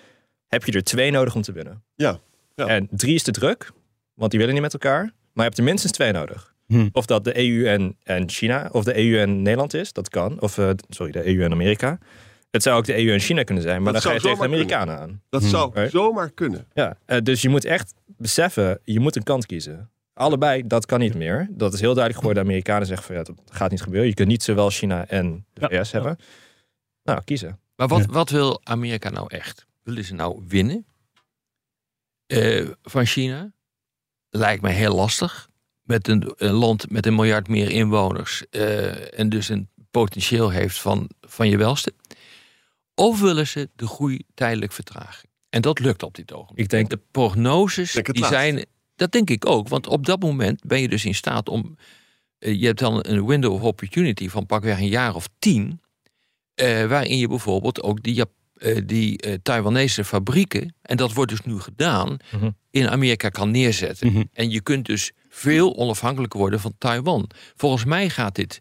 [0.49, 1.83] heb je er twee nodig om te winnen.
[1.95, 2.19] Ja,
[2.55, 2.67] ja.
[2.67, 3.73] En drie is te druk,
[4.15, 5.03] want die willen niet met elkaar.
[5.03, 6.52] Maar je hebt er minstens twee nodig.
[6.67, 6.89] Hm.
[6.93, 10.41] Of dat de EU en, en China, of de EU en Nederland is, dat kan.
[10.41, 11.99] Of, eh, sorry, de EU en Amerika.
[12.51, 14.39] Het zou ook de EU en China kunnen zijn, maar Dat dan ga je tegen
[14.39, 15.23] de Amerikanen aan.
[15.29, 15.91] Dat zou Right.
[15.91, 16.67] zomaar kunnen.
[16.73, 19.91] Ja, eh, dus je moet echt beseffen, je moet een kant kiezen.
[20.15, 21.49] Allebei, dat kan niet meer.
[21.51, 22.43] Dat is heel duidelijk geworden.
[22.43, 24.09] De Amerikanen zeggen van ja, dat gaat niet gebeuren.
[24.09, 26.17] Je kunt niet zowel China en de Ja, VS hebben.
[27.03, 27.59] Nou, kiezen.
[27.77, 28.07] Maar wat, Ja.
[28.07, 29.67] wat wil Amerika nou echt?
[29.83, 30.87] Willen ze nou winnen
[32.27, 33.53] eh, van China?
[34.31, 35.49] Lijkt mij heel lastig.
[35.83, 38.43] Met een, een land met een miljard meer inwoners.
[38.51, 41.93] eh, en dus een potentieel heeft van, van je welste.
[42.95, 45.29] Of willen ze de groei tijdelijk vertragen?
[45.49, 46.59] En dat lukt op dit ogenblik.
[46.65, 48.67] Ik denk- de prognoses Denk die zijn.
[48.97, 49.69] Dat denk ik ook.
[49.69, 51.77] Want op dat moment ben je dus in staat om.
[52.39, 55.81] eh, je hebt dan een window of opportunity van pakweg een jaar of tien.
[56.55, 58.25] eh, waarin je bijvoorbeeld ook die,
[58.85, 60.75] die Taiwanese fabrieken.
[60.83, 62.17] En dat wordt dus nu gedaan.
[62.33, 62.51] Mhm.
[62.71, 64.13] in Amerika kan neerzetten.
[64.13, 64.23] Mhm.
[64.33, 67.31] En je kunt dus veel onafhankelijker worden van Taiwan.
[67.57, 68.61] Volgens mij gaat dit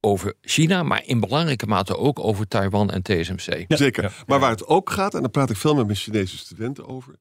[0.00, 3.64] over China, maar in belangrijke mate ook over Taiwan en TSMC.
[3.68, 4.02] Zeker.
[4.02, 4.10] Ja.
[4.26, 7.14] Maar waar het ook gaat, en daar praat ik veel met mijn Chinese studenten over.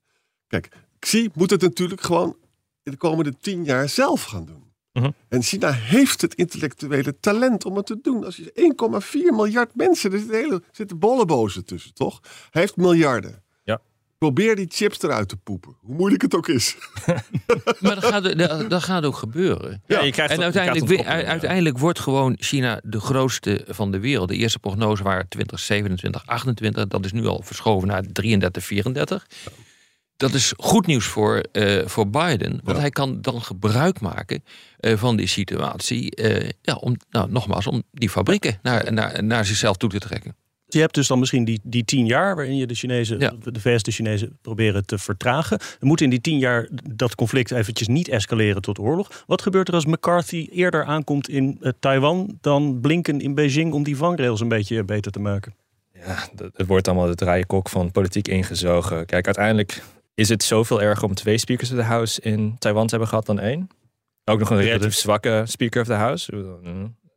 [0.47, 2.37] Kijk, Xi moet het natuurlijk gewoon
[2.83, 4.69] in de komende tien jaar zelf gaan doen.
[4.93, 5.11] Mhm.
[5.27, 8.25] En China heeft het intellectuele talent om het te doen.
[8.25, 12.19] Als je 1,4 miljard mensen, er zitten, hele, zitten bollebozen tussen, toch?
[12.49, 13.43] Hij heeft miljarden.
[14.21, 15.75] Probeer die chips eruit te poepen.
[15.79, 16.75] Hoe moeilijk het ook is.
[17.79, 19.83] Maar dat gaat, dat, dat gaat ook gebeuren.
[19.87, 21.29] Ja, je krijgt En je uiteindelijk, krijgt ja.
[21.29, 24.27] uiteindelijk wordt gewoon China de grootste van de wereld.
[24.29, 26.87] De eerste prognose waren 2027, 28.
[26.87, 29.25] Dat is nu al verschoven naar 33, 34.
[30.17, 32.59] Dat is goed nieuws voor, eh, voor Biden.
[32.63, 32.81] Want Ja.
[32.81, 34.43] hij kan dan gebruik maken
[34.79, 36.15] eh, van die situatie.
[36.15, 40.35] eh, ja, om, nou, nogmaals, om die fabrieken naar, naar, naar zichzelf toe te trekken.
[40.73, 43.33] Je hebt dus dan misschien die, die tien jaar waarin je de Chinezen, Ja.
[43.43, 45.59] de VS de Chinezen proberen te vertragen.
[45.59, 49.23] Er moet in die tien jaar dat conflict eventjes niet escaleren tot oorlog.
[49.27, 53.83] Wat gebeurt er als McCarthy eerder aankomt in eh, Taiwan dan Blinken in Beijing om
[53.83, 55.53] die vangrails een beetje beter te maken?
[55.93, 59.05] Ja, dat- het wordt allemaal de draaienkok van politiek ingezogen.
[59.05, 59.83] Kijk, uiteindelijk
[60.15, 63.25] is het zoveel erger om twee speakers of the house in Taiwan te hebben gehad
[63.25, 63.67] dan één.
[64.25, 66.31] Ook nog een relatief zwakke speaker of the house.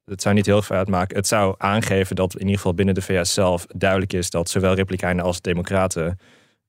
[0.05, 1.17] Het zou niet heel veel uitmaken.
[1.17, 4.75] Het zou aangeven dat in ieder geval binnen de VS zelf duidelijk is dat zowel
[4.75, 6.19] Republikeinen als Democraten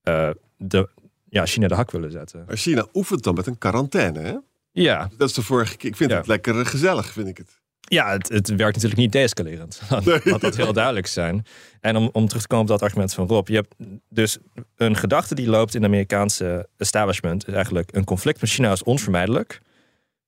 [0.04, 0.90] eh, de,
[1.30, 2.44] ja, China de hak willen zetten.
[2.48, 4.34] Maar China oefent dan met een quarantaine, hè?
[4.72, 5.90] Ja, Dat is de vorige keer.
[5.90, 6.18] Ik vind Ja.
[6.18, 7.60] het lekker gezellig, vind ik het.
[7.80, 9.82] Ja, het, het werkt natuurlijk niet deescalerend.
[9.90, 11.46] Laat, laat dat heel duidelijk zijn.
[11.82, 13.48] En om, om terug te komen op dat argument van Rob.
[13.48, 13.76] Je hebt
[14.10, 14.38] dus
[14.76, 17.48] een gedachte die loopt in het Amerikaanse establishment.
[17.48, 19.60] Is eigenlijk een conflict met China is onvermijdelijk.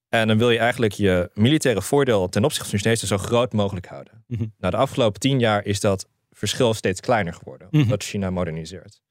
[0.10, 3.54] En dan wil je eigenlijk je militaire voordeel ten opzichte van de Chinezen zo groot
[3.54, 4.24] mogelijk houden.
[4.28, 4.46] Mhm.
[4.58, 7.68] Nou, de afgelopen tien jaar is dat verschil steeds kleiner geworden.
[7.72, 7.84] Mhm.
[7.84, 9.02] Omdat China moderniseert.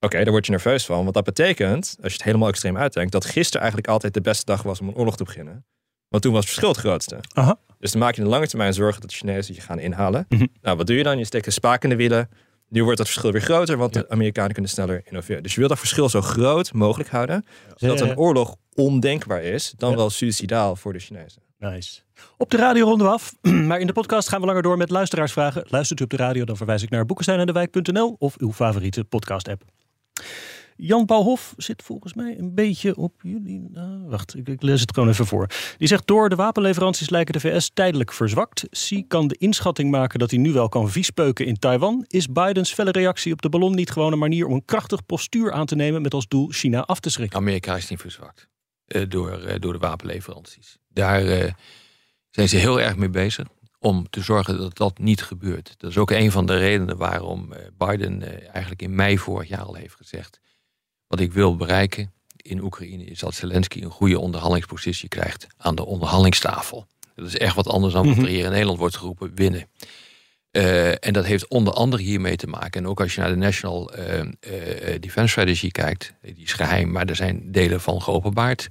[0.00, 1.02] Oké, daar word je nerveus van.
[1.02, 4.44] Want dat betekent, als je het helemaal extreem uitdenkt, dat gisteren eigenlijk altijd de beste
[4.44, 5.64] dag was om een oorlog te beginnen.
[6.08, 7.18] Want toen was het verschil het grootste.
[7.34, 7.58] Aha.
[7.78, 10.26] Dus dan maak je in de lange termijn zorgen dat de Chinezen je gaan inhalen.
[10.28, 10.46] Mhm.
[10.62, 11.18] Nou, wat doe je dan?
[11.18, 12.28] Je steekt een spaak in de wielen.
[12.70, 15.42] Nu wordt dat verschil weer groter, want de Amerikanen kunnen sneller innoveren.
[15.42, 19.96] Dus je wil dat verschil zo groot mogelijk houden, zodat een oorlog ondenkbaar is, dan
[19.96, 21.42] wel suicidaal voor de Chinezen.
[21.58, 22.00] Nice.
[22.36, 23.34] Op de radio ronden we af.
[23.68, 25.64] Maar in de podcast gaan we langer door met luisteraarsvragen.
[25.68, 29.62] Luistert u op de radio, dan verwijs ik naar boekensteinendewijk.nl of uw favoriete podcast-app.
[30.80, 33.68] Jan Paul Hof zit volgens mij een beetje op jullie.
[33.70, 35.46] nou, wacht, ik, lees het gewoon even voor.
[35.78, 38.66] Die zegt: Door de wapenleveranties lijken de VS tijdelijk verzwakt.
[38.70, 42.04] Xi kan de inschatting maken dat hij nu wel kan viespeuken in Taiwan.
[42.08, 45.52] Is Bidens felle reactie op de ballon niet gewoon een manier om een krachtig postuur
[45.52, 47.38] aan te nemen met als doel China af te schrikken?
[47.38, 48.48] Amerika is niet verzwakt
[48.84, 50.78] eh, door, eh, door de wapenleveranties.
[50.88, 51.52] Daar, eh,
[52.30, 53.46] zijn ze heel erg mee bezig
[53.78, 55.74] om te zorgen dat dat niet gebeurt.
[55.78, 59.74] Dat is ook een van de redenen waarom Biden eigenlijk in mei vorig jaar al
[59.74, 60.40] heeft gezegd:
[61.10, 65.84] wat ik wil bereiken in Oekraïne is dat Zelensky een goede onderhandelingspositie krijgt aan de
[65.84, 66.86] onderhandelingstafel.
[67.14, 69.68] Dat is echt wat anders dan wat er hier in Nederland wordt geroepen: winnen.
[70.50, 72.80] Eh, en dat heeft onder andere hiermee te maken.
[72.80, 74.26] En ook als je naar de National eh,
[75.00, 78.68] Defense Strategy kijkt, die is geheim, maar er zijn delen van geopenbaard.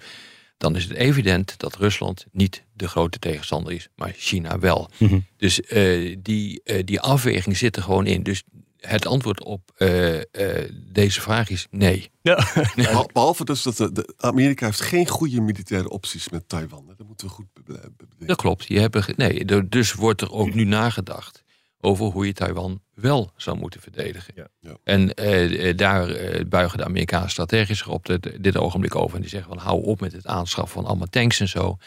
[0.57, 4.89] Dan is het evident dat Rusland niet de grote tegenstander is, maar China wel.
[5.37, 8.23] Dus eh, die, die afweging zit er gewoon in.
[8.23, 8.43] Dus
[8.79, 12.09] het antwoord op eh, eh, deze vraag is nee.
[12.21, 12.47] Ja.
[12.75, 16.93] Behal- Behalve dus dat de, de- Amerika heeft geen goede militaire opties met Taiwan.
[16.97, 18.27] Dat moeten we goed be- be- bedenken.
[18.27, 18.65] Dat klopt.
[18.67, 21.43] Je hebt, nee, dus wordt er ook nu nagedacht
[21.81, 24.33] over hoe je Taiwan wel zou moeten verdedigen.
[24.35, 24.47] Ja.
[24.59, 24.77] Ja.
[24.83, 26.07] En eh, daar
[26.47, 29.15] buigen de Amerikanen strategisch zich op dit, dit ogenblik over.
[29.15, 31.77] En die zeggen van hou op met het aanschaffen van allemaal tanks en zo.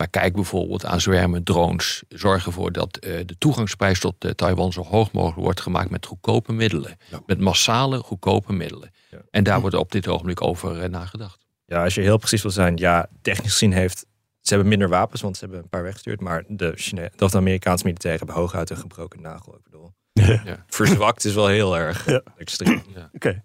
[0.00, 2.02] Maar kijk bijvoorbeeld aan zwermen drones.
[2.08, 6.06] Zorg ervoor dat eh, de toegangsprijs tot eh, Taiwan zo hoog mogelijk wordt gemaakt met
[6.06, 6.96] goedkope middelen.
[7.10, 7.20] Ja.
[7.26, 8.90] Met massale goedkope middelen.
[9.10, 9.18] Ja.
[9.30, 11.46] En daar wordt op dit ogenblik over eh, nagedacht.
[11.66, 14.06] Ja, als je heel precies wil zijn, ja, technisch gezien heeft.
[14.40, 16.20] Ze hebben minder wapens, want ze hebben een paar weggestuurd.
[16.20, 19.54] Maar de, Chine of de Amerikaanse militairen hebben hooguit een gebroken nagel.
[19.54, 19.92] Ik bedoel,
[20.44, 20.64] Ja.
[20.66, 22.22] verzwakt is wel heel erg Ja.
[22.36, 22.82] extreem.
[23.12, 23.42] Oké.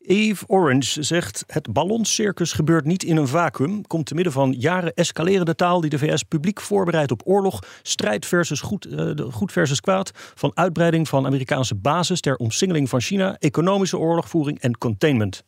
[0.00, 3.86] Eve Orange zegt: Het ballonscircus gebeurt niet in een vacuüm.
[3.86, 7.62] Komt te midden van jaren escalerende taal die de VS publiek voorbereidt op oorlog.
[7.82, 10.10] Strijd versus goed, eh, goed versus kwaad.
[10.14, 13.36] Van uitbreiding van Amerikaanse basis ter omsingeling van China.
[13.38, 15.44] Economische oorlogvoering en containment.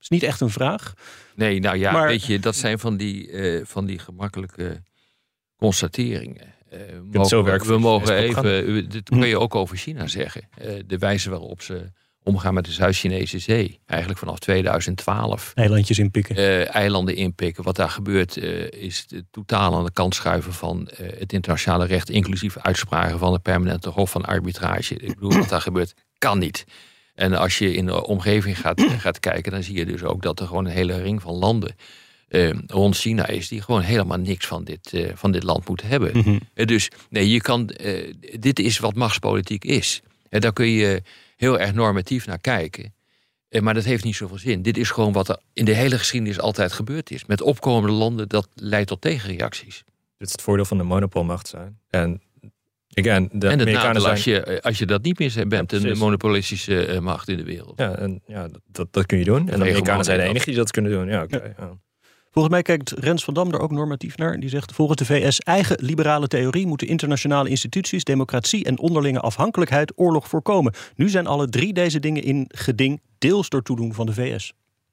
[0.00, 0.94] is niet echt een vraag.
[1.34, 4.82] Nee, nou ja, Maar- weet je, dat zijn van die, eh, van die gemakkelijke
[5.56, 6.54] constateringen.
[6.68, 6.78] Eh,
[7.10, 7.42] we zo
[7.78, 10.48] mogen, we even, dit kun je ook over China zeggen.
[10.58, 13.80] Eh, de wijze waarop ze omgaan met de Zuid-Chinese Zee.
[13.86, 15.52] Eigenlijk vanaf 2012.
[15.54, 16.36] Eilandjes inpikken.
[16.36, 17.64] eh, eilanden inpikken.
[17.64, 21.86] Wat daar gebeurt eh, is het totaal aan de kant schuiven van eh, het internationale
[21.86, 24.94] recht, inclusief uitspraken van het permanente hof van arbitrage.
[24.94, 26.64] Ik bedoel, wat daar gebeurt, kan niet.
[27.14, 30.40] En als je in de omgeving gaat, gaat kijken, dan zie je dus ook dat
[30.40, 31.74] er gewoon een hele ring van landen
[32.66, 36.40] rond China is, die gewoon helemaal niks van dit, eh, van dit land moeten hebben.
[36.54, 40.00] Eh, dus nee, je kan, eh, dit is wat machtspolitiek is.
[40.28, 41.02] En daar kun je
[41.42, 42.94] heel erg normatief naar kijken.
[43.48, 44.62] Eh, Maar dat heeft niet zoveel zin.
[44.62, 47.24] Dit is gewoon wat er in de hele geschiedenis altijd gebeurd is.
[47.26, 49.84] Met opkomende landen, dat leidt tot tegenreacties.
[50.18, 51.78] Dit is het voordeel van de monopolmacht zijn.
[51.90, 52.20] En
[52.94, 54.12] again, de en het Amerikanen nadeel zijn...
[54.14, 57.36] als je, eh, als je dat niet meer bent, Ja, een monopolistische eh, macht in
[57.36, 57.78] de wereld.
[57.78, 59.38] Ja, en, ja dat- dat, kun je doen.
[59.38, 61.08] En de Amerikanen zijn de enige die dat kunnen doen.
[61.08, 61.54] Ja, oké.
[61.58, 61.78] ja.
[62.32, 64.40] Volgens mij kijkt Rens van Dam er ook normatief naar.
[64.40, 69.92] Die zegt: Volgens de VS eigen liberale theorie moeten internationale instituties, democratie en onderlinge afhankelijkheid
[69.96, 70.72] oorlog voorkomen.
[70.96, 74.52] Nu zijn alle drie deze dingen in geding, deels door toedoen van de VS.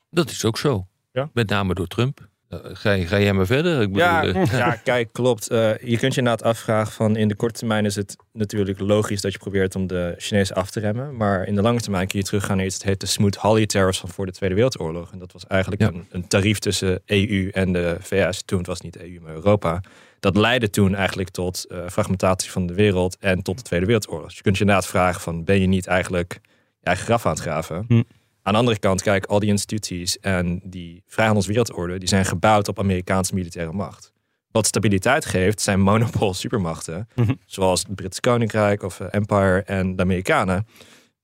[0.09, 0.87] Dat is ook zo.
[1.11, 1.29] Ja.
[1.33, 2.28] Met name door Trump.
[2.49, 3.81] Eh, Ga, je- ga jij maar verder?
[3.81, 5.49] Ik bedoel, Ja, eh, ja, kijk, klopt.
[5.49, 9.21] Eh, je kunt je inderdaad afvragen van in de korte termijn is het natuurlijk logisch
[9.21, 11.15] dat je probeert om de Chinezen af te remmen.
[11.17, 13.99] Maar in de lange termijn kun je teruggaan naar iets dat heet de Smoot-Hawley tariffs
[13.99, 15.11] van voor de Tweede Wereldoorlog.
[15.11, 15.87] En dat was eigenlijk Ja.
[15.87, 18.43] een, een tarief tussen EU en de VS.
[18.45, 19.81] Toen het was niet EU, maar Europa.
[20.19, 24.27] Dat leidde toen eigenlijk tot eh, fragmentatie van de wereld en tot de Tweede Wereldoorlog.
[24.27, 26.39] Dus je kunt je inderdaad vragen van ben je niet eigenlijk
[26.79, 27.85] je eigen graf aan het graven?
[27.87, 28.01] Hm.
[28.49, 32.79] Aan de andere kant, kijk, al die instituties en die vrijhandelswereldorde, die zijn gebouwd op
[32.79, 34.11] Amerikaanse militaire macht.
[34.51, 37.33] Wat stabiliteit geeft, zijn monopol supermachten, Mhm.
[37.45, 40.67] zoals het Britse Koninkrijk of eh, Empire en de Amerikanen.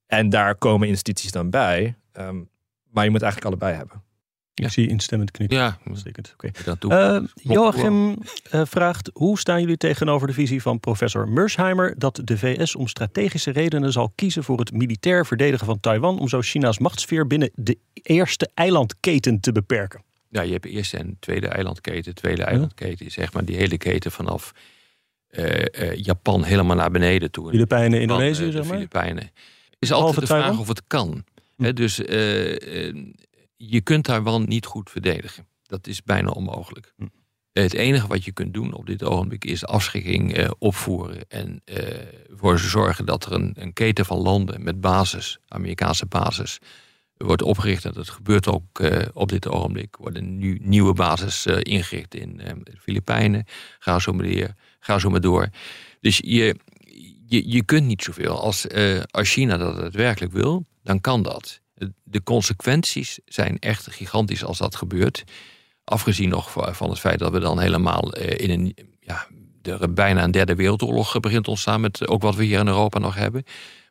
[0.08, 1.96] En daar komen instituties dan bij.
[2.12, 2.42] ehm,
[2.92, 4.04] maar je moet eigenlijk allebei hebben.
[4.56, 5.58] Ik zie instemmend knikken.
[5.58, 6.36] ja, Uitstekend.
[6.66, 6.94] Dat toe.
[6.94, 8.18] Eh, Joachim
[8.50, 12.88] eh, vraagt: Hoe staan jullie tegenover de visie van professor Mersheimer dat de VS om
[12.88, 17.50] strategische redenen zal kiezen voor het militair verdedigen van Taiwan om zo China's machtsfeer binnen
[17.54, 20.04] de eerste eilandketen te beperken?
[20.30, 22.16] Ja, je hebt eerst en tweede eilandketen.
[22.16, 24.52] Tweede eilandketen is zeg maar die hele keten vanaf
[25.28, 27.50] eh, Japan helemaal naar beneden toe.
[27.50, 28.74] Filipijnen, Indonesië, zeg maar.
[28.74, 29.32] Filipijnen.
[29.80, 30.60] Is altijd de vraag Taiwan?
[30.60, 31.24] of het kan.
[31.58, 32.02] Hè, dus
[33.56, 35.48] je kunt Taiwan niet goed verdedigen.
[35.64, 36.94] Dat is bijna onmogelijk.
[36.98, 37.08] Hm.
[37.52, 41.28] Het enige wat je kunt doen op dit ogenblik is afschrikking eh, opvoeren.
[41.28, 46.06] En eh voor te zorgen dat er een, een keten van landen met basis, Amerikaanse
[46.06, 46.60] basis,
[47.18, 47.86] wordt opgericht.
[47.86, 49.96] En dat gebeurt ook eh, op dit ogenblik.
[49.96, 53.46] Er worden nu nieuwe basis eh, ingericht in eh, de Filipijnen.
[53.80, 55.50] Ga zo, maar weer, ga zo maar door.
[56.00, 56.56] Dus je,
[57.28, 58.40] je, je kunt niet zoveel.
[58.40, 61.62] Als, eh, als China dat daadwerkelijk wil, dan kan dat.
[62.04, 65.24] De consequenties zijn echt gigantisch als dat gebeurt.
[65.84, 68.76] Afgezien nog van het feit dat we dan helemaal eh, in een...
[69.00, 69.28] Ja,
[69.62, 71.82] er bijna een derde wereldoorlog begint te ontstaan...
[71.82, 73.44] met ook wat we hier in Europa nog hebben.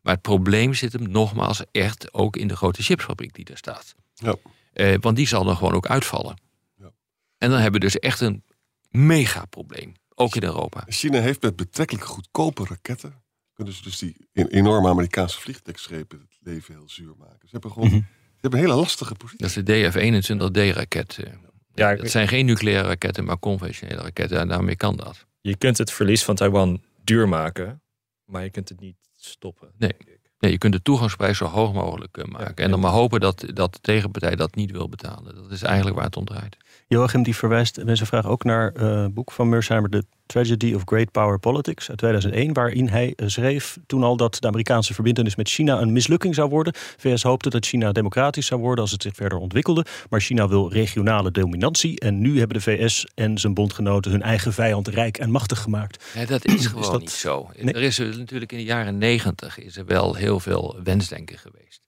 [0.03, 3.94] Maar het probleem zit hem nogmaals echt ook in de grote chipsfabriek die daar staat.
[4.14, 4.35] Ja.
[4.73, 6.40] Eh, want die zal dan gewoon ook uitvallen.
[6.77, 6.92] Ja.
[7.38, 8.44] En dan hebben we dus echt een
[8.90, 9.94] mega probleem.
[10.14, 10.85] Ook in Europa.
[10.87, 13.23] China heeft met betrekkelijk goedkope raketten...
[13.53, 17.38] kunnen ze dus die en- enorme Amerikaanse vliegdekschepen het leven heel zuur maken.
[17.40, 19.46] Ze hebben gewoon ze hebben een hele lastige positie.
[19.46, 21.18] Dat is de DF-21D-raket.
[21.18, 21.33] eh.
[21.74, 24.38] Ja, Dat zijn geen nucleaire raketten, maar conventionele raketten.
[24.38, 25.26] En daarmee kan dat.
[25.40, 27.83] je kunt het verlies van Taiwan duur maken,
[28.24, 29.68] maar je kunt het niet stoppen.
[29.78, 29.94] Nee.
[30.38, 32.64] Nee, je kunt de toegangsprijs zo hoog mogelijk eh, maken.
[32.64, 35.35] En dan maar hopen dat, dat de tegenpartij dat niet wil betalen.
[35.35, 36.57] Dat is eigenlijk waar het om draait.
[36.87, 40.75] Joachim die verwijst in zijn vraag ook naar eh, een boek van Mersheimer, The Tragedy
[40.75, 44.94] of Great Power Politics uit 2001, waarin hij eh, schreef toen al dat de Amerikaanse
[44.94, 46.73] verbindenis met China een mislukking zou worden.
[46.77, 50.73] VS hoopte dat China democratisch zou worden als het zich verder ontwikkelde, maar China wil
[50.73, 55.31] regionale dominantie en nu hebben de VS en zijn bondgenoten hun eigen vijand rijk en
[55.31, 56.05] machtig gemaakt.
[56.14, 57.51] Nee, dat is gewoon dat- niet zo.
[57.57, 57.75] Nee.
[57.75, 61.83] Er is natuurlijk in de jaren negentig is er wel heel veel wensdenken geweest.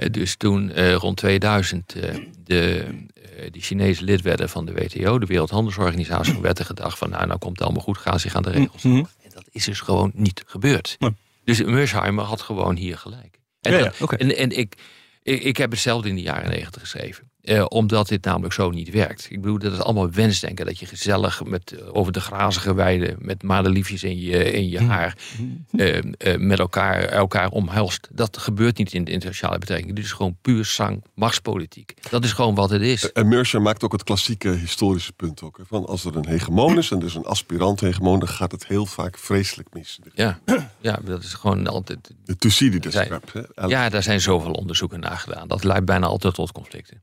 [0.00, 2.84] Eh, Dus toen eh, rond 2000 eh, de,
[3.50, 7.38] die Chinese lid werden van de WTO, de Wereldhandelsorganisatie, werd er gedacht van nou, nou
[7.38, 9.08] komt het allemaal goed, gaan zich aan de regels houden.
[9.22, 10.96] En dat is dus gewoon niet gebeurd.
[10.98, 11.14] Nee.
[11.44, 13.38] Dus Mersheimer had gewoon hier gelijk.
[13.60, 14.16] En, Ja, ja, dat- oké.
[14.16, 14.74] en, en ik,
[15.22, 17.29] ik, ik heb hetzelfde in de jaren negentig geschreven.
[17.42, 19.26] Eh, omdat dit namelijk zo niet werkt.
[19.30, 20.66] Ik bedoel, dat is allemaal wensdenken.
[20.66, 23.16] Dat je gezellig met, eh, over de grazige weide...
[23.18, 25.16] met madeliefjes in je, in je haar...
[25.70, 28.08] eh, eh, met elkaar, elkaar omhelst.
[28.12, 29.94] Dat gebeurt niet in de internationale betrekking.
[29.94, 31.94] Dit is gewoon puur zang machtspolitiek.
[32.10, 33.12] Dat is gewoon wat het is.
[33.12, 35.56] En Mercer maakt ook het klassieke historische punt ook.
[35.58, 38.18] hè, Van als er een hegemoon is en dus een aspirant hegemoon...
[38.18, 39.98] dan gaat het heel vaak vreselijk mis.
[40.14, 40.38] Ja,
[40.80, 42.14] ja dat is gewoon altijd...
[42.24, 42.94] De Thucydides
[43.66, 45.48] Ja, daar zijn zoveel onderzoeken naar gedaan.
[45.48, 47.02] Dat leidt bijna altijd tot conflicten.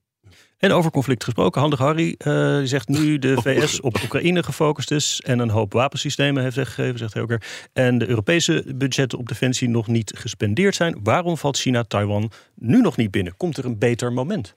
[0.58, 4.92] En over conflict gesproken, Handig Harry eh, die zegt nu de VS op Oekraïne gefocust
[4.92, 7.44] is en een hoop wapensystemen heeft weggegeven, zegt hij ook weer.
[7.74, 11.00] En de Europese budgetten op defensie nog niet gespendeerd zijn.
[11.04, 13.38] Waarom valt China Taiwan nu nog niet binnen?
[13.38, 14.56] Komt er een beter moment?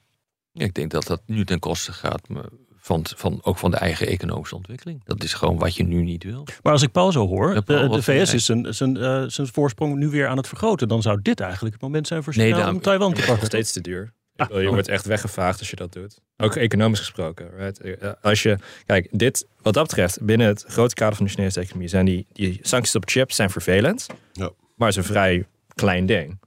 [0.52, 3.76] Ja, Ik denk dat dat nu ten koste gaat maar van, van, ook van de
[3.76, 5.04] eigen economische ontwikkeling.
[5.04, 6.46] Dat is gewoon wat je nu niet wil.
[6.62, 9.46] Maar als ik Paul zo hoor, Ja, Paul, de, VS is zijn, zijn, eh, zijn
[9.46, 10.88] voorsprong nu weer aan het vergroten.
[10.88, 13.26] Dan zou dit eigenlijk het moment zijn voor China Nee, om Taiwan te Het is
[13.28, 13.46] nog pakken.
[13.46, 14.12] steeds te duur.
[14.48, 16.20] Je wordt echt weggevaagd als je dat doet.
[16.37, 17.50] Ook economisch gesproken.
[17.57, 17.81] Right?
[17.81, 21.61] Eh, Als je, kijk, dit, wat dat betreft, binnen het grote kader van de Chinese
[21.61, 24.50] economie zijn die, die sancties op chips zijn vervelend, Ja.
[24.76, 26.38] maar het is een vrij klein ding.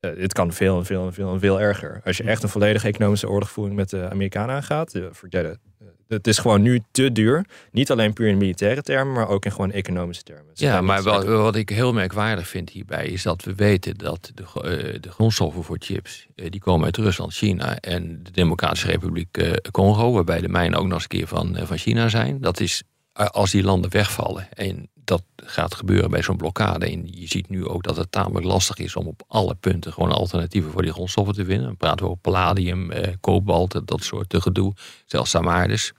[0.00, 2.00] Eh, dit kan veel, veel, veel, veel erger.
[2.04, 5.58] Als je echt een volledige economische oorlogvoering met de Amerikanen aangaat, eh, forget it.
[6.08, 7.46] Het is gewoon nu te duur.
[7.70, 10.56] Niet alleen puur in militaire termen, maar ook in gewoon economische termen.
[10.56, 14.42] Ze Ja, maar wat, ik heel merkwaardig vind hierbij is dat we weten dat de,
[14.42, 19.36] eh, de grondstoffen voor chips, eh, die komen uit Rusland, China en de Democratische Republiek
[19.36, 22.40] eh, Congo, waarbij de mijnen ook nog eens een keer van, van China zijn.
[22.40, 22.82] Dat is
[23.14, 26.86] als die landen wegvallen en dat gaat gebeuren bij zo'n blokkade.
[26.86, 30.12] En je ziet nu ook dat het tamelijk lastig is om op alle punten gewoon
[30.12, 31.66] alternatieven voor die grondstoffen te vinden.
[31.66, 34.74] Dan praten we over palladium, eh, kobalt, dat soort eh, gedoe,
[35.06, 35.92] zelfs Samaris.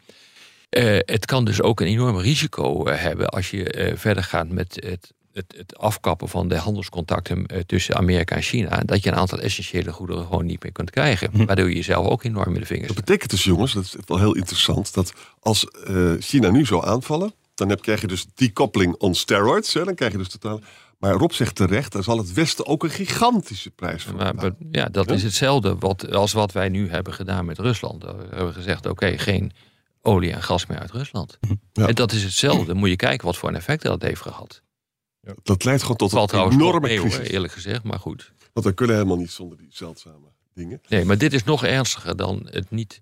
[0.76, 4.50] Eh, het kan dus ook een enorm risico eh, hebben als je eh, verder gaat
[4.50, 8.82] met het, het, het afkappen van de handelscontacten eh, tussen Amerika en China.
[8.86, 11.46] Dat je een aantal essentiële goederen gewoon niet meer kunt krijgen.
[11.46, 12.88] Waardoor je jezelf ook enorm in de vingers.
[12.88, 14.94] Dat betekent dus, jongens, dat is wel heel interessant...
[14.94, 17.34] dat als eh, China nu zou aanvallen...
[17.56, 19.74] dan heb, krijg je dus decouplering on steroids.
[19.74, 20.60] Hè, dan krijg je dus totaal...
[20.98, 24.86] Maar Rob zegt terecht, daar zal het Westen ook een gigantische prijs voor Maar, ja,
[24.86, 28.04] dat is hetzelfde wat, als wat wij nu hebben gedaan met Rusland.
[28.04, 29.52] We hebben gezegd, oké, geen
[30.02, 31.38] olie en gas meer uit Rusland.
[31.74, 31.88] Ja.
[31.88, 32.74] En dat is hetzelfde.
[32.74, 34.62] Moet je kijken wat voor een effect dat heeft gehad.
[35.44, 37.28] Dat leidt gewoon tot Valt een enorme hoor, crisis.
[37.28, 37.84] eerlijk gezegd.
[37.84, 38.34] Maar goed.
[38.54, 40.82] Want we kunnen helemaal niet zonder die zeldzame dingen.
[40.88, 43.02] Nee, maar dit is nog ernstiger dan het niet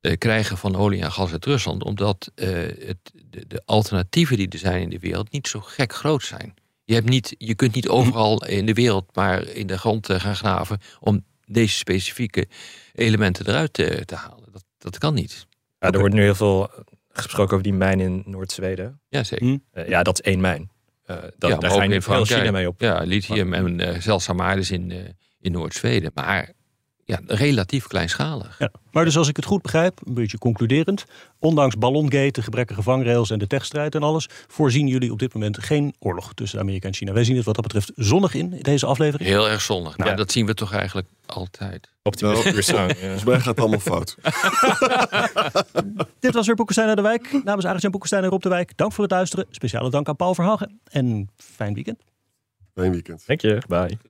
[0.00, 1.84] eh, krijgen van olie en gas uit Rusland.
[1.84, 2.48] Omdat eh,
[2.86, 2.98] het,
[3.30, 6.54] de, de alternatieven die er zijn in de wereld niet zo gek groot zijn.
[6.84, 10.20] Je, hebt niet, je kunt niet overal in de wereld maar in de grond eh,
[10.20, 12.48] gaan graven om deze specifieke
[12.92, 14.52] elementen eruit te, te halen.
[14.52, 15.46] Dat, dat kan niet.
[15.78, 16.70] Ja, er wordt nu heel veel
[17.12, 19.00] gesproken over die mijn in Noord-Zweden.
[19.08, 19.46] Ja, zeker.
[19.46, 19.58] Hm.
[19.72, 20.70] Eh, ja, dat is één mijn.
[21.10, 22.24] Eh, dat, ja, daar ga je heel.
[22.24, 22.80] China mee op.
[22.80, 24.98] Ja, lithium en eh, zelfs Samaris in, eh,
[25.40, 26.10] in Noord-Zweden.
[26.14, 26.52] Maar
[27.10, 28.58] ja, relatief kleinschalig.
[28.58, 28.70] Ja.
[28.92, 31.04] Maar dus als ik het goed begrijp, een beetje concluderend,
[31.38, 35.62] ondanks Ballongate, de gebrekkige vangrails en de techstrijd en alles, voorzien jullie op dit moment
[35.62, 37.12] geen oorlog tussen Amerika en China.
[37.12, 39.28] Wij zien het wat dat betreft zonnig in deze aflevering.
[39.28, 39.96] Heel erg zonnig.
[39.96, 40.16] Nou, Ja.
[40.16, 41.88] dat zien we toch eigenlijk altijd.
[42.02, 42.88] Optimistisch Nou.
[42.88, 42.94] Ja.
[42.94, 44.16] Volgens mij gaat het allemaal fout.
[46.20, 47.40] Dit was weer Boekenstein naar de Wijk.
[47.44, 49.46] Namens Arjan Boekenstein en Rob de Wijk, dank voor het luisteren.
[49.50, 52.02] Speciale dank aan Paul Verhagen en fijn weekend.
[52.74, 53.26] Fijn weekend.
[53.26, 53.62] Dank je.
[53.68, 54.09] Bye.